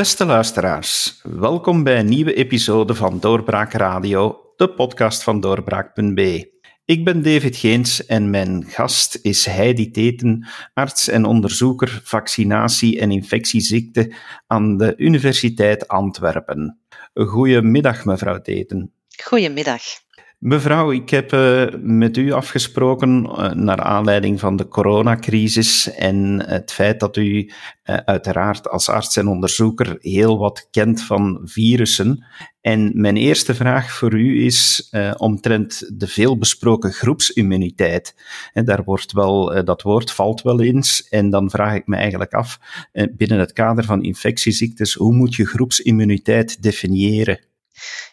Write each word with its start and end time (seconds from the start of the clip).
Beste 0.00 0.24
luisteraars, 0.24 1.20
welkom 1.22 1.82
bij 1.82 1.98
een 1.98 2.06
nieuwe 2.06 2.34
episode 2.34 2.94
van 2.94 3.20
Doorbraak 3.20 3.72
Radio, 3.72 4.52
de 4.56 4.70
podcast 4.70 5.22
van 5.22 5.40
doorbraak.be. 5.40 6.50
Ik 6.84 7.04
ben 7.04 7.22
David 7.22 7.56
Geens 7.56 8.06
en 8.06 8.30
mijn 8.30 8.64
gast 8.68 9.18
is 9.22 9.46
Heidi 9.46 9.90
Teten, 9.90 10.48
arts 10.74 11.08
en 11.08 11.24
onderzoeker 11.24 12.00
vaccinatie- 12.04 13.00
en 13.00 13.10
infectieziekten 13.10 14.14
aan 14.46 14.76
de 14.76 14.94
Universiteit 14.96 15.88
Antwerpen. 15.88 16.78
Goedemiddag, 17.14 18.04
mevrouw 18.04 18.40
Teten. 18.40 18.92
Goedemiddag. 19.22 19.82
Mevrouw, 20.40 20.92
ik 20.92 21.10
heb 21.10 21.32
uh, 21.32 21.66
met 21.80 22.16
u 22.16 22.32
afgesproken 22.32 23.24
uh, 23.24 23.50
naar 23.50 23.80
aanleiding 23.80 24.40
van 24.40 24.56
de 24.56 24.68
coronacrisis 24.68 25.90
en 25.90 26.44
het 26.46 26.72
feit 26.72 27.00
dat 27.00 27.16
u 27.16 27.52
uh, 27.84 27.96
uiteraard 28.04 28.68
als 28.68 28.88
arts 28.88 29.16
en 29.16 29.28
onderzoeker 29.28 29.96
heel 29.98 30.38
wat 30.38 30.68
kent 30.70 31.02
van 31.02 31.40
virussen. 31.44 32.26
En 32.60 32.90
mijn 32.94 33.16
eerste 33.16 33.54
vraag 33.54 33.92
voor 33.92 34.14
u 34.14 34.44
is 34.44 34.90
omtrent 35.16 35.98
de 35.98 36.06
veelbesproken 36.06 36.92
groepsimmuniteit. 36.92 38.14
En 38.52 38.64
daar 38.64 38.84
wordt 38.84 39.12
wel, 39.12 39.64
dat 39.64 39.82
woord 39.82 40.12
valt 40.12 40.42
wel 40.42 40.60
eens. 40.60 41.08
En 41.08 41.30
dan 41.30 41.50
vraag 41.50 41.74
ik 41.74 41.86
me 41.86 41.96
eigenlijk 41.96 42.32
af, 42.32 42.58
binnen 43.16 43.38
het 43.38 43.52
kader 43.52 43.84
van 43.84 44.02
infectieziektes, 44.02 44.94
hoe 44.94 45.14
moet 45.14 45.34
je 45.34 45.46
groepsimmuniteit 45.46 46.62
definiëren? 46.62 47.48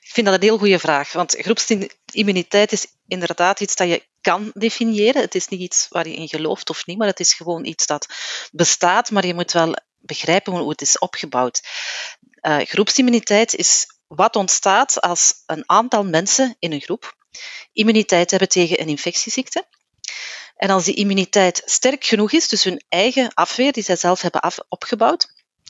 Ik 0.07 0.13
vind 0.13 0.25
dat 0.25 0.35
een 0.35 0.41
heel 0.41 0.57
goede 0.57 0.79
vraag, 0.79 1.11
want 1.11 1.35
groepsimmuniteit 1.37 2.71
is 2.71 2.87
inderdaad 3.07 3.59
iets 3.59 3.75
dat 3.75 3.87
je 3.87 4.03
kan 4.21 4.51
definiëren. 4.53 5.21
Het 5.21 5.35
is 5.35 5.47
niet 5.47 5.59
iets 5.59 5.87
waar 5.89 6.07
je 6.07 6.15
in 6.15 6.27
gelooft 6.27 6.69
of 6.69 6.85
niet, 6.85 6.97
maar 6.97 7.07
het 7.07 7.19
is 7.19 7.33
gewoon 7.33 7.65
iets 7.65 7.85
dat 7.85 8.07
bestaat, 8.51 9.11
maar 9.11 9.25
je 9.25 9.33
moet 9.33 9.51
wel 9.51 9.75
begrijpen 9.97 10.53
hoe 10.53 10.69
het 10.69 10.81
is 10.81 10.99
opgebouwd. 10.99 11.61
Uh, 12.41 12.57
groepsimmuniteit 12.59 13.55
is 13.55 13.85
wat 14.07 14.35
ontstaat 14.35 15.01
als 15.01 15.33
een 15.45 15.63
aantal 15.65 16.03
mensen 16.03 16.55
in 16.59 16.71
een 16.71 16.81
groep 16.81 17.15
immuniteit 17.73 18.29
hebben 18.29 18.49
tegen 18.49 18.81
een 18.81 18.87
infectieziekte. 18.87 19.67
En 20.55 20.69
als 20.69 20.83
die 20.83 20.95
immuniteit 20.95 21.61
sterk 21.65 22.05
genoeg 22.05 22.31
is, 22.31 22.47
dus 22.47 22.63
hun 22.63 22.83
eigen 22.89 23.33
afweer 23.33 23.71
die 23.71 23.83
zij 23.83 23.95
zelf 23.95 24.21
hebben 24.21 24.65
opgebouwd, 24.67 25.27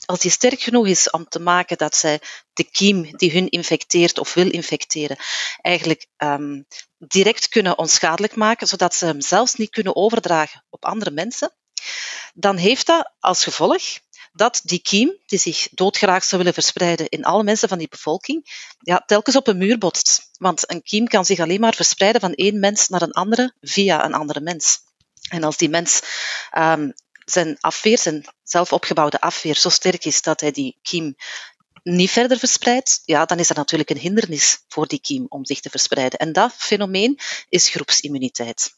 als 0.08 0.20
die 0.20 0.30
sterk 0.30 0.60
genoeg 0.60 0.86
is 0.86 1.10
om 1.10 1.28
te 1.28 1.38
maken 1.38 1.76
dat 1.78 1.96
zij 1.96 2.20
de 2.52 2.64
kiem 2.64 3.16
die 3.16 3.32
hun 3.32 3.48
infecteert 3.48 4.18
of 4.18 4.34
wil 4.34 4.50
infecteren, 4.50 5.16
eigenlijk 5.60 6.06
um, 6.16 6.66
direct 6.98 7.48
kunnen 7.48 7.78
onschadelijk 7.78 8.34
maken, 8.34 8.66
zodat 8.66 8.94
ze 8.94 9.04
hem 9.04 9.20
zelfs 9.20 9.54
niet 9.54 9.70
kunnen 9.70 9.96
overdragen 9.96 10.64
op 10.70 10.84
andere 10.84 11.10
mensen, 11.10 11.52
dan 12.34 12.56
heeft 12.56 12.86
dat 12.86 13.12
als 13.20 13.44
gevolg 13.44 13.82
dat 14.32 14.60
die 14.64 14.82
kiem, 14.82 15.16
die 15.26 15.38
zich 15.38 15.68
doodgraag 15.70 16.24
zou 16.24 16.38
willen 16.38 16.54
verspreiden 16.54 17.08
in 17.08 17.24
alle 17.24 17.42
mensen 17.42 17.68
van 17.68 17.78
die 17.78 17.88
bevolking, 17.88 18.46
ja, 18.78 19.02
telkens 19.06 19.36
op 19.36 19.46
een 19.46 19.58
muur 19.58 19.78
botst. 19.78 20.30
Want 20.38 20.70
een 20.70 20.82
kiem 20.82 21.06
kan 21.06 21.24
zich 21.24 21.38
alleen 21.38 21.60
maar 21.60 21.74
verspreiden 21.74 22.20
van 22.20 22.32
één 22.32 22.60
mens 22.60 22.88
naar 22.88 23.02
een 23.02 23.12
andere 23.12 23.54
via 23.60 24.04
een 24.04 24.14
andere 24.14 24.40
mens. 24.40 24.78
En 25.30 25.44
als 25.44 25.56
die 25.56 25.68
mens 25.68 26.00
um, 26.58 26.94
zijn 27.30 27.56
afweer, 27.60 27.98
zijn 27.98 28.24
zelf 28.42 28.72
opgebouwde 28.72 29.20
afweer, 29.20 29.56
zo 29.56 29.68
sterk 29.68 30.04
is 30.04 30.22
dat 30.22 30.40
hij 30.40 30.50
die 30.50 30.78
kiem 30.82 31.16
niet 31.82 32.10
verder 32.10 32.38
verspreidt, 32.38 33.02
ja, 33.04 33.24
dan 33.24 33.38
is 33.38 33.48
dat 33.48 33.56
natuurlijk 33.56 33.90
een 33.90 33.98
hindernis 33.98 34.64
voor 34.68 34.86
die 34.86 35.00
kiem 35.00 35.26
om 35.28 35.44
zich 35.44 35.60
te 35.60 35.70
verspreiden. 35.70 36.18
En 36.18 36.32
dat 36.32 36.52
fenomeen 36.56 37.18
is 37.48 37.68
groepsimmuniteit. 37.68 38.74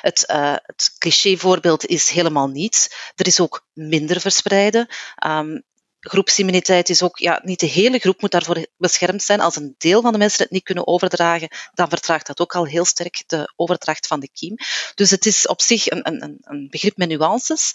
Het, 0.00 0.24
uh, 0.30 0.56
het 0.62 0.94
clichévoorbeeld 0.98 1.86
is 1.86 2.08
helemaal 2.08 2.48
niets. 2.48 2.88
Er 3.14 3.26
is 3.26 3.40
ook 3.40 3.66
minder 3.72 4.20
verspreiden. 4.20 4.88
Um, 5.26 5.64
groepsimmuniteit 6.08 6.88
is 6.88 7.02
ook, 7.02 7.18
ja, 7.18 7.40
niet 7.44 7.60
de 7.60 7.66
hele 7.66 7.98
groep 7.98 8.20
moet 8.20 8.30
daarvoor 8.30 8.66
beschermd 8.76 9.22
zijn. 9.22 9.40
Als 9.40 9.56
een 9.56 9.74
deel 9.78 10.02
van 10.02 10.12
de 10.12 10.18
mensen 10.18 10.42
het 10.42 10.52
niet 10.52 10.62
kunnen 10.62 10.86
overdragen, 10.86 11.48
dan 11.74 11.88
vertraagt 11.88 12.26
dat 12.26 12.40
ook 12.40 12.54
al 12.54 12.64
heel 12.64 12.84
sterk 12.84 13.22
de 13.26 13.52
overdracht 13.56 14.06
van 14.06 14.20
de 14.20 14.28
kiem. 14.32 14.56
Dus 14.94 15.10
het 15.10 15.26
is 15.26 15.46
op 15.46 15.60
zich 15.60 15.90
een, 15.90 16.22
een, 16.22 16.38
een 16.40 16.68
begrip 16.70 16.96
met 16.96 17.08
nuances, 17.08 17.72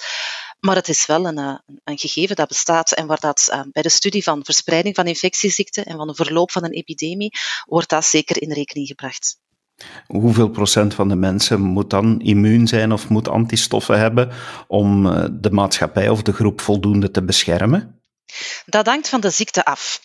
maar 0.60 0.76
het 0.76 0.88
is 0.88 1.06
wel 1.06 1.26
een, 1.26 1.38
een 1.84 1.98
gegeven 1.98 2.36
dat 2.36 2.48
bestaat 2.48 2.92
en 2.92 3.08
waar 3.08 3.20
dat 3.20 3.50
uh, 3.52 3.62
bij 3.72 3.82
de 3.82 3.90
studie 3.90 4.24
van 4.24 4.46
verspreiding 4.46 4.96
van 4.96 5.08
infectieziekten 5.08 5.86
en 5.86 5.98
van 5.98 6.08
de 6.08 6.16
verloop 6.16 6.52
van 6.52 6.64
een 6.64 6.72
epidemie, 6.72 7.32
wordt 7.66 7.90
dat 7.90 8.06
zeker 8.06 8.42
in 8.42 8.52
rekening 8.52 8.88
gebracht. 8.88 9.40
Hoeveel 10.08 10.50
procent 10.50 10.94
van 10.94 11.10
de 11.10 11.16
mensen 11.16 11.62
moet 11.62 11.90
dan 11.90 12.20
immuun 12.20 12.68
zijn 12.68 12.92
of 12.92 13.10
moet 13.10 13.28
antistoffen 13.28 14.00
hebben 14.00 14.32
om 14.68 15.06
eh, 15.06 15.26
de 15.32 15.52
maatschappij 15.52 16.10
of 16.10 16.22
de 16.22 16.34
groep 16.34 16.62
voldoende 16.62 17.12
te 17.12 17.24
beschermen? 17.24 17.97
Dat 18.66 18.86
hangt 18.86 19.10
van 19.10 19.22
de 19.22 19.30
ziekte 19.30 19.66
af. 19.66 20.02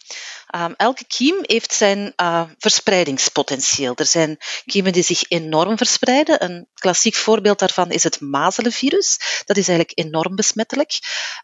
Um, 0.57 0.75
elke 0.77 1.05
kiem 1.05 1.37
heeft 1.43 1.73
zijn 1.73 2.13
uh, 2.17 2.43
verspreidingspotentieel. 2.59 3.95
Er 3.95 4.07
zijn 4.07 4.39
kiemen 4.65 4.93
die 4.93 5.03
zich 5.03 5.23
enorm 5.29 5.77
verspreiden. 5.77 6.45
Een 6.45 6.69
klassiek 6.75 7.15
voorbeeld 7.15 7.59
daarvan 7.59 7.91
is 7.91 8.03
het 8.03 8.21
mazelenvirus. 8.21 9.19
Dat 9.45 9.57
is 9.57 9.69
eigenlijk 9.69 9.99
enorm 9.99 10.35
besmettelijk. 10.35 10.99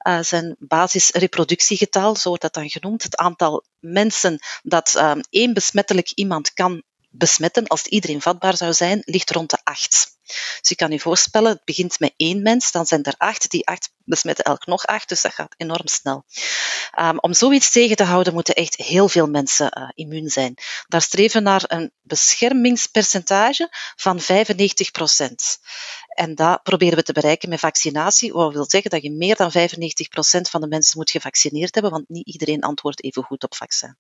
Uh, 0.07 0.19
zijn 0.23 0.57
basisreproductiegetal, 0.59 2.17
zo 2.17 2.29
wordt 2.29 2.43
dat 2.43 2.55
dan 2.55 2.71
genoemd, 2.71 3.03
het 3.03 3.17
aantal 3.17 3.65
mensen 3.79 4.39
dat 4.63 4.95
um, 4.95 5.21
één 5.31 5.55
besmettelijk 5.55 6.11
iemand 6.15 6.53
kan 6.53 6.83
besmetten, 7.09 7.67
als 7.67 7.87
iedereen 7.87 8.23
vatbaar 8.23 8.57
zou 8.57 8.73
zijn, 8.73 9.03
ligt 9.05 9.31
rond 9.31 9.51
de 9.51 9.59
acht. 9.65 10.17
Dus 10.29 10.69
je 10.69 10.75
kan 10.75 10.91
je 10.91 11.01
voorstellen, 11.01 11.51
het 11.51 11.65
begint 11.65 11.99
met 11.99 12.15
één 12.17 12.43
mens, 12.43 12.73
dan 12.73 12.87
zijn 12.87 13.03
er 13.03 13.15
acht, 13.17 13.51
die 13.51 13.67
acht 13.67 13.91
besmetten 14.05 14.45
elk 14.45 14.67
nog 14.67 14.87
acht, 14.87 15.09
dus 15.09 15.23
dat 15.23 15.35
gaat 15.35 15.55
enorm 15.57 15.87
snel. 15.87 16.25
Um, 16.99 17.19
om 17.19 17.35
zoiets 17.35 17.71
tegen 17.71 17.97
te 17.97 18.05
houden, 18.05 18.33
moeten 18.33 18.55
echt 18.55 18.77
heel 18.77 19.09
veel 19.09 19.27
mensen 19.27 19.79
uh, 19.79 19.89
immuun 19.95 20.29
zijn. 20.29 20.55
Daar 20.87 21.03
streven 21.03 21.43
naar 21.43 21.65
een 21.67 21.93
beschermingspercentage 22.03 23.69
van 23.97 24.21
95 24.21 24.91
procent. 24.91 25.59
En 26.09 26.35
dat 26.35 26.63
proberen 26.63 26.97
we 26.97 27.03
te 27.03 27.13
bereiken 27.13 27.49
met 27.49 27.61
vaccinatie, 27.61 28.33
wat 28.33 28.53
wil 28.53 28.71
zeggen 28.71 28.91
dat 28.91 29.03
je 29.03 29.11
meer 29.11 29.37
dan 29.37 29.51
95 29.51 30.09
procent 30.09 30.51
van 30.51 30.61
de 30.61 30.69
mensen 30.69 30.99
moet 30.99 31.11
gevaccineerd 31.11 31.75
hebben, 31.75 31.93
want 31.93 32.09
niet 32.09 32.27
iedereen 32.27 32.63
antwoordt 32.63 33.05
even 33.05 33.23
goed 33.23 33.45
op 33.45 33.55
vaccin. 33.55 33.97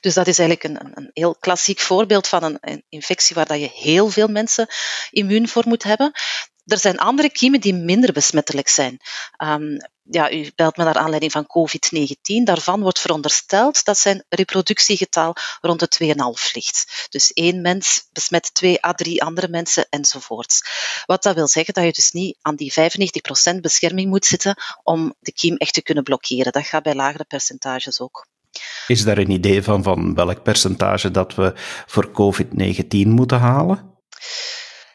Dus 0.00 0.14
dat 0.14 0.26
is 0.26 0.38
eigenlijk 0.38 0.80
een, 0.80 0.90
een 0.94 1.10
heel 1.12 1.36
klassiek 1.36 1.80
voorbeeld 1.80 2.28
van 2.28 2.58
een, 2.60 2.84
infectie 2.88 3.34
waar 3.34 3.46
dat 3.46 3.60
je 3.60 3.70
heel 3.74 4.08
veel 4.08 4.28
mensen 4.28 4.66
immuun 5.10 5.48
voor 5.48 5.64
moet 5.66 5.82
hebben. 5.82 6.12
Er 6.64 6.78
zijn 6.78 6.98
andere 6.98 7.30
kiemen 7.30 7.60
die 7.60 7.74
minder 7.74 8.12
besmettelijk 8.12 8.68
zijn. 8.68 9.00
Um, 9.44 9.78
ja, 10.02 10.32
u 10.32 10.52
belt 10.54 10.76
me 10.76 10.84
naar 10.84 10.96
aanleiding 10.96 11.32
van 11.32 11.46
COVID-19. 11.46 12.42
Daarvan 12.44 12.80
wordt 12.80 12.98
verondersteld 12.98 13.84
dat 13.84 13.98
zijn 13.98 14.24
reproductiegetal 14.28 15.34
rond 15.60 15.80
de 15.80 16.14
2,5 16.38 16.52
ligt. 16.52 17.06
Dus 17.08 17.32
één 17.32 17.60
mens 17.60 18.08
besmet 18.12 18.54
twee 18.54 18.84
à 18.84 18.92
drie 18.92 19.22
andere 19.22 19.48
mensen 19.48 19.86
enzovoorts. 19.90 20.60
Wat 21.06 21.22
dat 21.22 21.34
wil 21.34 21.48
zeggen 21.48 21.74
dat 21.74 21.84
je 21.84 21.92
dus 21.92 22.10
niet 22.10 22.38
aan 22.40 22.56
die 22.56 22.72
95% 22.72 23.60
bescherming 23.60 24.08
moet 24.08 24.26
zitten 24.26 24.56
om 24.82 25.14
de 25.18 25.32
kiem 25.32 25.56
echt 25.56 25.74
te 25.74 25.82
kunnen 25.82 26.04
blokkeren. 26.04 26.52
Dat 26.52 26.66
gaat 26.66 26.82
bij 26.82 26.94
lagere 26.94 27.24
percentages 27.24 28.00
ook. 28.00 28.26
Is 28.86 29.04
daar 29.04 29.18
een 29.18 29.30
idee 29.30 29.62
van, 29.62 29.82
van 29.82 30.14
welk 30.14 30.42
percentage 30.42 31.10
dat 31.10 31.34
we 31.34 31.52
voor 31.86 32.10
COVID-19 32.10 33.08
moeten 33.08 33.38
halen? 33.38 33.92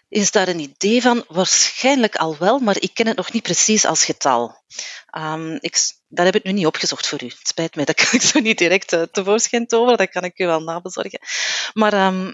Is 0.10 0.32
daar 0.32 0.48
een 0.48 0.60
idee 0.60 1.02
van? 1.02 1.26
Waarschijnlijk 1.28 2.16
al 2.16 2.38
wel, 2.38 2.60
maar 2.60 2.76
ik 2.80 2.94
ken 2.94 3.08
het 3.08 3.18
nog 3.18 3.32
niet 3.32 3.44
precies 3.44 3.86
als 3.86 4.06
getal. 4.06 4.64
Um, 5.18 5.58
ik, 5.60 5.78
dat 6.08 6.26
heb 6.26 6.36
ik 6.36 6.44
nu 6.44 6.52
niet 6.52 6.66
opgezocht 6.66 7.08
voor 7.08 7.24
u. 7.24 7.26
Het 7.26 7.48
spijt 7.48 7.76
mij, 7.76 7.86
dat 7.86 7.96
kan 7.96 8.08
ik 8.12 8.22
zo 8.32 8.40
niet 8.40 8.58
direct 8.58 8.94
uh, 8.94 9.02
tevoorschijn 9.02 9.68
toveren. 9.68 9.98
Dat 9.98 10.10
kan 10.10 10.24
ik 10.24 10.40
u 10.40 10.46
wel 10.46 10.60
nabezorgen. 10.60 11.20
Maar 11.74 12.06
um, 12.08 12.34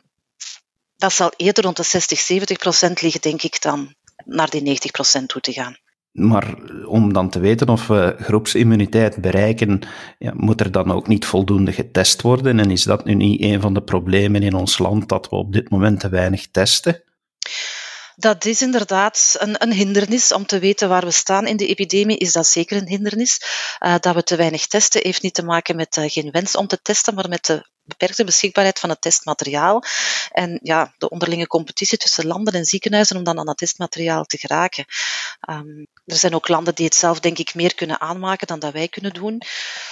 dat 0.98 1.14
zal 1.14 1.34
eerder 1.36 1.64
rond 1.64 1.78
de 1.78 1.84
60, 1.84 2.20
70 2.20 2.58
procent 2.58 3.02
liggen, 3.02 3.22
denk 3.22 3.42
ik, 3.42 3.62
dan 3.62 3.96
naar 4.26 4.50
die 4.50 4.62
90 4.62 4.92
procent 4.92 5.30
toe 5.30 5.42
te 5.42 5.54
gaan. 5.54 5.78
Maar 6.16 6.56
om 6.86 7.14
dan 7.14 7.30
te 7.30 7.40
weten 7.40 7.70
of 7.70 7.88
we 7.88 8.16
groepsimmuniteit 8.20 9.22
bereiken, 9.22 9.80
ja, 10.18 10.34
moet 10.36 10.62
er 10.62 10.72
dan 10.72 10.92
ook 10.92 11.08
niet 11.08 11.26
voldoende 11.26 11.72
getest 11.72 12.22
worden? 12.22 12.60
En 12.60 12.72
is 12.72 12.84
dat 12.84 13.06
nu 13.06 13.14
niet 13.14 13.42
een 13.42 13.62
van 13.62 13.74
de 13.74 13.82
problemen 13.82 14.44
in 14.44 14.54
ons 14.54 14.78
land 14.78 15.10
dat 15.10 15.30
we 15.30 15.36
op 15.36 15.54
dit 15.54 15.70
moment 15.70 16.00
te 16.00 16.10
weinig 16.10 16.48
testen? 16.52 17.04
Dat 18.16 18.46
is 18.46 18.62
inderdaad 18.62 19.36
een, 19.38 19.62
een, 19.62 19.72
hindernis. 19.72 20.32
Om 20.32 20.46
te 20.46 20.60
weten 20.60 20.90
waar 20.90 21.06
we 21.06 21.12
staan 21.12 21.48
in 21.48 21.58
de 21.58 21.68
epidemie 21.68 22.18
is 22.18 22.32
dat 22.32 22.48
zeker 22.48 22.78
een 22.78 22.88
hindernis. 22.88 23.42
Uh, 23.80 23.96
dat 24.00 24.16
we 24.16 24.24
te 24.24 24.36
weinig 24.36 24.68
testen 24.68 25.02
heeft 25.04 25.22
niet 25.22 25.34
te 25.34 25.44
maken 25.44 25.76
met 25.76 25.98
uh, 25.98 26.10
geen 26.10 26.32
wens 26.32 26.56
om 26.56 26.68
te 26.68 26.82
testen, 26.82 27.14
maar 27.14 27.30
met 27.30 27.46
de 27.46 27.70
beperkte 27.84 28.24
beschikbaarheid 28.24 28.80
van 28.80 28.90
het 28.90 29.02
testmateriaal. 29.02 29.84
En 30.32 30.60
ja, 30.64 30.94
de 30.98 31.10
onderlinge 31.10 31.48
competitie 31.48 31.98
tussen 31.98 32.26
landen 32.26 32.54
en 32.54 32.66
ziekenhuizen 32.66 33.18
om 33.18 33.24
dan 33.24 33.40
aan 33.40 33.46
dat 33.46 33.58
testmateriaal 33.58 34.24
te 34.24 34.38
geraken. 34.38 34.86
Um, 35.50 35.88
er 36.06 36.16
zijn 36.16 36.36
ook 36.36 36.48
landen 36.48 36.76
die 36.76 36.86
het 36.86 36.96
zelf, 36.96 37.20
denk 37.20 37.38
ik, 37.38 37.56
meer 37.56 37.76
kunnen 37.76 38.02
aanmaken 38.02 38.48
dan 38.48 38.60
dat 38.60 38.74
wij 38.74 38.88
kunnen 38.88 39.14
doen. 39.14 39.42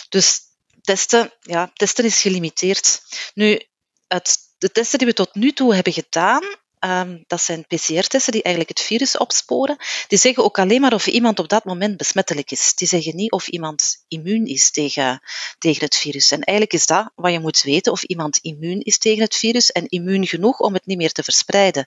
Dus 0.09 0.39
testen, 0.81 1.33
ja, 1.41 1.71
testen 1.73 2.05
is 2.05 2.21
gelimiteerd. 2.21 3.01
Nu, 3.33 3.67
het, 4.07 4.37
de 4.57 4.71
testen 4.71 4.99
die 4.99 5.07
we 5.07 5.13
tot 5.13 5.35
nu 5.35 5.51
toe 5.51 5.75
hebben 5.75 5.93
gedaan, 5.93 6.43
ehm, 6.83 7.17
dat 7.27 7.41
zijn 7.41 7.65
PCR-testen 7.67 8.31
die 8.31 8.43
eigenlijk 8.43 8.77
het 8.77 8.87
virus 8.87 9.17
opsporen. 9.17 9.77
Die 10.07 10.17
zeggen 10.17 10.43
ook 10.43 10.59
alleen 10.59 10.81
maar 10.81 10.93
of 10.93 11.07
iemand 11.07 11.39
op 11.39 11.49
dat 11.49 11.65
moment 11.65 11.97
besmettelijk 11.97 12.51
is. 12.51 12.73
Die 12.75 12.87
zeggen 12.87 13.15
niet 13.15 13.31
of 13.31 13.47
iemand 13.47 14.03
immuun 14.07 14.45
is 14.45 14.71
tegen, 14.71 15.21
tegen 15.57 15.83
het 15.83 15.95
virus. 15.95 16.31
En 16.31 16.41
eigenlijk 16.41 16.77
is 16.77 16.85
dat 16.85 17.11
wat 17.15 17.31
je 17.31 17.39
moet 17.39 17.61
weten, 17.61 17.91
of 17.91 18.03
iemand 18.03 18.37
immuun 18.37 18.79
is 18.79 18.97
tegen 18.97 19.23
het 19.23 19.35
virus 19.35 19.71
en 19.71 19.87
immuun 19.87 20.27
genoeg 20.27 20.59
om 20.59 20.73
het 20.73 20.85
niet 20.85 20.97
meer 20.97 21.11
te 21.11 21.23
verspreiden. 21.23 21.85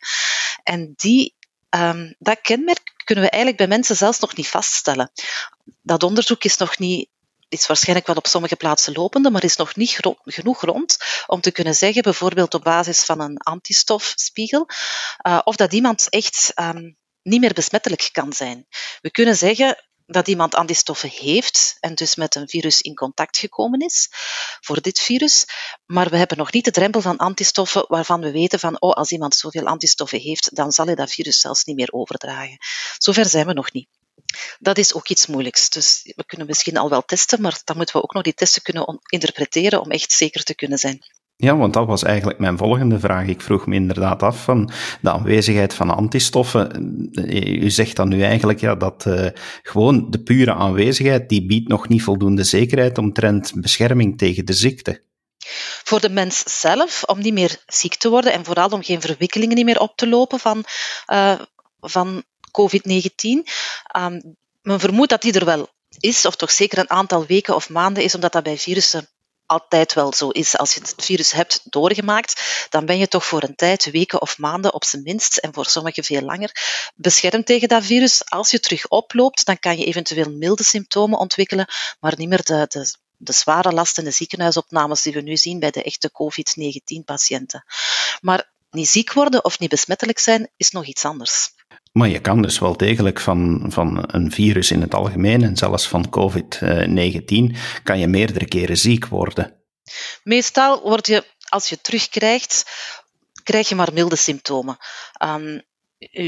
En 0.62 0.92
die, 0.96 1.34
um, 1.70 2.14
dat 2.18 2.40
kenmerk 2.40 2.94
kunnen 3.04 3.24
we 3.24 3.30
eigenlijk 3.30 3.62
bij 3.62 3.76
mensen 3.76 3.96
zelfs 3.96 4.18
nog 4.18 4.36
niet 4.36 4.48
vaststellen. 4.48 5.10
Dat 5.82 6.02
onderzoek 6.02 6.44
is 6.44 6.56
nog 6.56 6.78
niet 6.78 7.08
is 7.48 7.66
waarschijnlijk 7.66 8.06
wel 8.06 8.16
op 8.16 8.26
sommige 8.26 8.56
plaatsen 8.56 8.92
lopende, 8.92 9.30
maar 9.30 9.44
is 9.44 9.56
nog 9.56 9.76
niet 9.76 9.98
genoeg 10.24 10.60
rond 10.60 10.96
om 11.26 11.40
te 11.40 11.50
kunnen 11.50 11.74
zeggen, 11.74 12.02
bijvoorbeeld 12.02 12.54
op 12.54 12.62
basis 12.62 13.04
van 13.04 13.20
een 13.20 13.36
antistofspiegel, 13.36 14.68
uh, 15.26 15.40
of 15.44 15.56
dat 15.56 15.72
iemand 15.72 16.08
echt 16.08 16.52
um, 16.54 16.96
niet 17.22 17.40
meer 17.40 17.52
besmettelijk 17.52 18.08
kan 18.12 18.32
zijn. 18.32 18.66
We 19.00 19.10
kunnen 19.10 19.36
zeggen 19.36 19.86
dat 20.06 20.28
iemand 20.28 20.54
antistoffen 20.54 21.08
heeft 21.08 21.76
en 21.80 21.94
dus 21.94 22.16
met 22.16 22.34
een 22.34 22.48
virus 22.48 22.80
in 22.80 22.94
contact 22.94 23.38
gekomen 23.38 23.80
is 23.80 24.08
voor 24.60 24.80
dit 24.80 25.00
virus, 25.00 25.44
maar 25.86 26.10
we 26.10 26.16
hebben 26.16 26.38
nog 26.38 26.52
niet 26.52 26.64
de 26.64 26.70
drempel 26.70 27.00
van 27.00 27.16
antistoffen 27.16 27.84
waarvan 27.88 28.20
we 28.20 28.30
weten 28.30 28.58
van, 28.58 28.80
oh, 28.80 28.92
als 28.92 29.10
iemand 29.10 29.34
zoveel 29.34 29.66
antistoffen 29.66 30.20
heeft, 30.20 30.54
dan 30.54 30.72
zal 30.72 30.86
hij 30.86 30.94
dat 30.94 31.10
virus 31.10 31.40
zelfs 31.40 31.64
niet 31.64 31.76
meer 31.76 31.92
overdragen. 31.92 32.56
Zover 32.98 33.26
zijn 33.26 33.46
we 33.46 33.52
nog 33.52 33.72
niet. 33.72 33.88
Dat 34.58 34.78
is 34.78 34.94
ook 34.94 35.08
iets 35.08 35.26
moeilijks. 35.26 35.70
Dus 35.70 36.12
we 36.16 36.24
kunnen 36.26 36.46
misschien 36.46 36.76
al 36.76 36.90
wel 36.90 37.02
testen, 37.02 37.40
maar 37.40 37.60
dan 37.64 37.76
moeten 37.76 37.96
we 37.96 38.02
ook 38.02 38.14
nog 38.14 38.22
die 38.22 38.34
testen 38.34 38.62
kunnen 38.62 39.00
interpreteren 39.06 39.80
om 39.80 39.90
echt 39.90 40.12
zeker 40.12 40.42
te 40.42 40.54
kunnen 40.54 40.78
zijn. 40.78 40.98
Ja, 41.38 41.56
want 41.56 41.72
dat 41.72 41.86
was 41.86 42.02
eigenlijk 42.02 42.38
mijn 42.38 42.58
volgende 42.58 42.98
vraag. 42.98 43.26
Ik 43.26 43.40
vroeg 43.40 43.66
me 43.66 43.74
inderdaad 43.74 44.22
af 44.22 44.44
van 44.44 44.70
de 45.00 45.10
aanwezigheid 45.10 45.74
van 45.74 45.90
antistoffen. 45.90 47.08
U 47.62 47.70
zegt 47.70 47.96
dan 47.96 48.08
nu 48.08 48.22
eigenlijk 48.22 48.60
ja, 48.60 48.74
dat 48.74 49.04
uh, 49.06 49.26
gewoon 49.62 50.10
de 50.10 50.22
pure 50.22 50.54
aanwezigheid, 50.54 51.28
die 51.28 51.46
biedt 51.46 51.68
nog 51.68 51.88
niet 51.88 52.02
voldoende 52.02 52.44
zekerheid 52.44 52.98
omtrent 52.98 53.52
bescherming 53.54 54.18
tegen 54.18 54.44
de 54.44 54.52
ziekte. 54.52 55.02
Voor 55.84 56.00
de 56.00 56.08
mens 56.08 56.60
zelf, 56.60 57.02
om 57.04 57.18
niet 57.18 57.32
meer 57.32 57.62
ziek 57.66 57.94
te 57.94 58.08
worden 58.08 58.32
en 58.32 58.44
vooral 58.44 58.68
om 58.68 58.82
geen 58.82 59.00
verwikkelingen 59.00 59.56
niet 59.56 59.64
meer 59.64 59.80
op 59.80 59.96
te 59.96 60.08
lopen 60.08 60.38
van, 60.38 60.64
uh, 61.12 61.40
van 61.80 62.22
COVID-19. 62.60 63.50
Um, 63.96 64.36
men 64.62 64.80
vermoedt 64.80 65.10
dat 65.10 65.22
die 65.22 65.32
er 65.32 65.44
wel 65.44 65.68
is, 65.98 66.24
of 66.24 66.36
toch 66.36 66.50
zeker 66.50 66.78
een 66.78 66.90
aantal 66.90 67.26
weken 67.26 67.54
of 67.54 67.68
maanden 67.68 68.02
is, 68.02 68.14
omdat 68.14 68.32
dat 68.32 68.42
bij 68.42 68.58
virussen 68.58 69.08
altijd 69.46 69.92
wel 69.92 70.12
zo 70.12 70.28
is. 70.28 70.56
Als 70.56 70.74
je 70.74 70.80
het 70.80 70.94
virus 70.96 71.32
hebt 71.32 71.60
doorgemaakt, 71.64 72.66
dan 72.70 72.86
ben 72.86 72.98
je 72.98 73.08
toch 73.08 73.26
voor 73.26 73.42
een 73.42 73.54
tijd, 73.54 73.90
weken 73.90 74.20
of 74.20 74.38
maanden 74.38 74.74
op 74.74 74.84
zijn 74.84 75.02
minst, 75.02 75.36
en 75.36 75.54
voor 75.54 75.66
sommigen 75.66 76.04
veel 76.04 76.20
langer, 76.20 76.50
beschermd 76.94 77.46
tegen 77.46 77.68
dat 77.68 77.84
virus. 77.84 78.30
Als 78.30 78.50
je 78.50 78.60
terug 78.60 78.88
oploopt, 78.88 79.44
dan 79.44 79.58
kan 79.58 79.78
je 79.78 79.84
eventueel 79.84 80.30
milde 80.30 80.64
symptomen 80.64 81.18
ontwikkelen, 81.18 81.66
maar 82.00 82.14
niet 82.16 82.28
meer 82.28 82.42
de, 82.42 82.64
de, 82.68 82.94
de 83.16 83.32
zware 83.32 83.72
last 83.72 83.98
en 83.98 84.04
de 84.04 84.10
ziekenhuisopnames 84.10 85.02
die 85.02 85.12
we 85.12 85.20
nu 85.20 85.36
zien 85.36 85.58
bij 85.58 85.70
de 85.70 85.82
echte 85.82 86.10
COVID-19-patiënten. 86.10 87.64
Maar 88.20 88.50
niet 88.70 88.88
ziek 88.88 89.12
worden 89.12 89.44
of 89.44 89.58
niet 89.58 89.70
besmettelijk 89.70 90.18
zijn, 90.18 90.50
is 90.56 90.70
nog 90.70 90.86
iets 90.86 91.04
anders. 91.04 91.54
Maar 91.96 92.08
je 92.08 92.20
kan 92.20 92.42
dus 92.42 92.58
wel 92.58 92.76
degelijk 92.76 93.20
van, 93.20 93.66
van 93.68 94.04
een 94.06 94.32
virus 94.32 94.70
in 94.70 94.80
het 94.80 94.94
algemeen 94.94 95.42
en 95.42 95.56
zelfs 95.56 95.88
van 95.88 96.08
COVID-19 96.10 97.56
kan 97.82 97.98
je 97.98 98.06
meerdere 98.06 98.44
keren 98.44 98.76
ziek 98.76 99.06
worden. 99.06 99.60
Meestal 100.22 100.80
word 100.82 101.06
je, 101.06 101.24
als 101.48 101.68
je 101.68 101.80
terugkrijgt, 101.80 102.64
krijg 103.42 103.68
je 103.68 103.74
maar 103.74 103.92
milde 103.92 104.16
symptomen. 104.16 104.76
Um, 105.24 105.62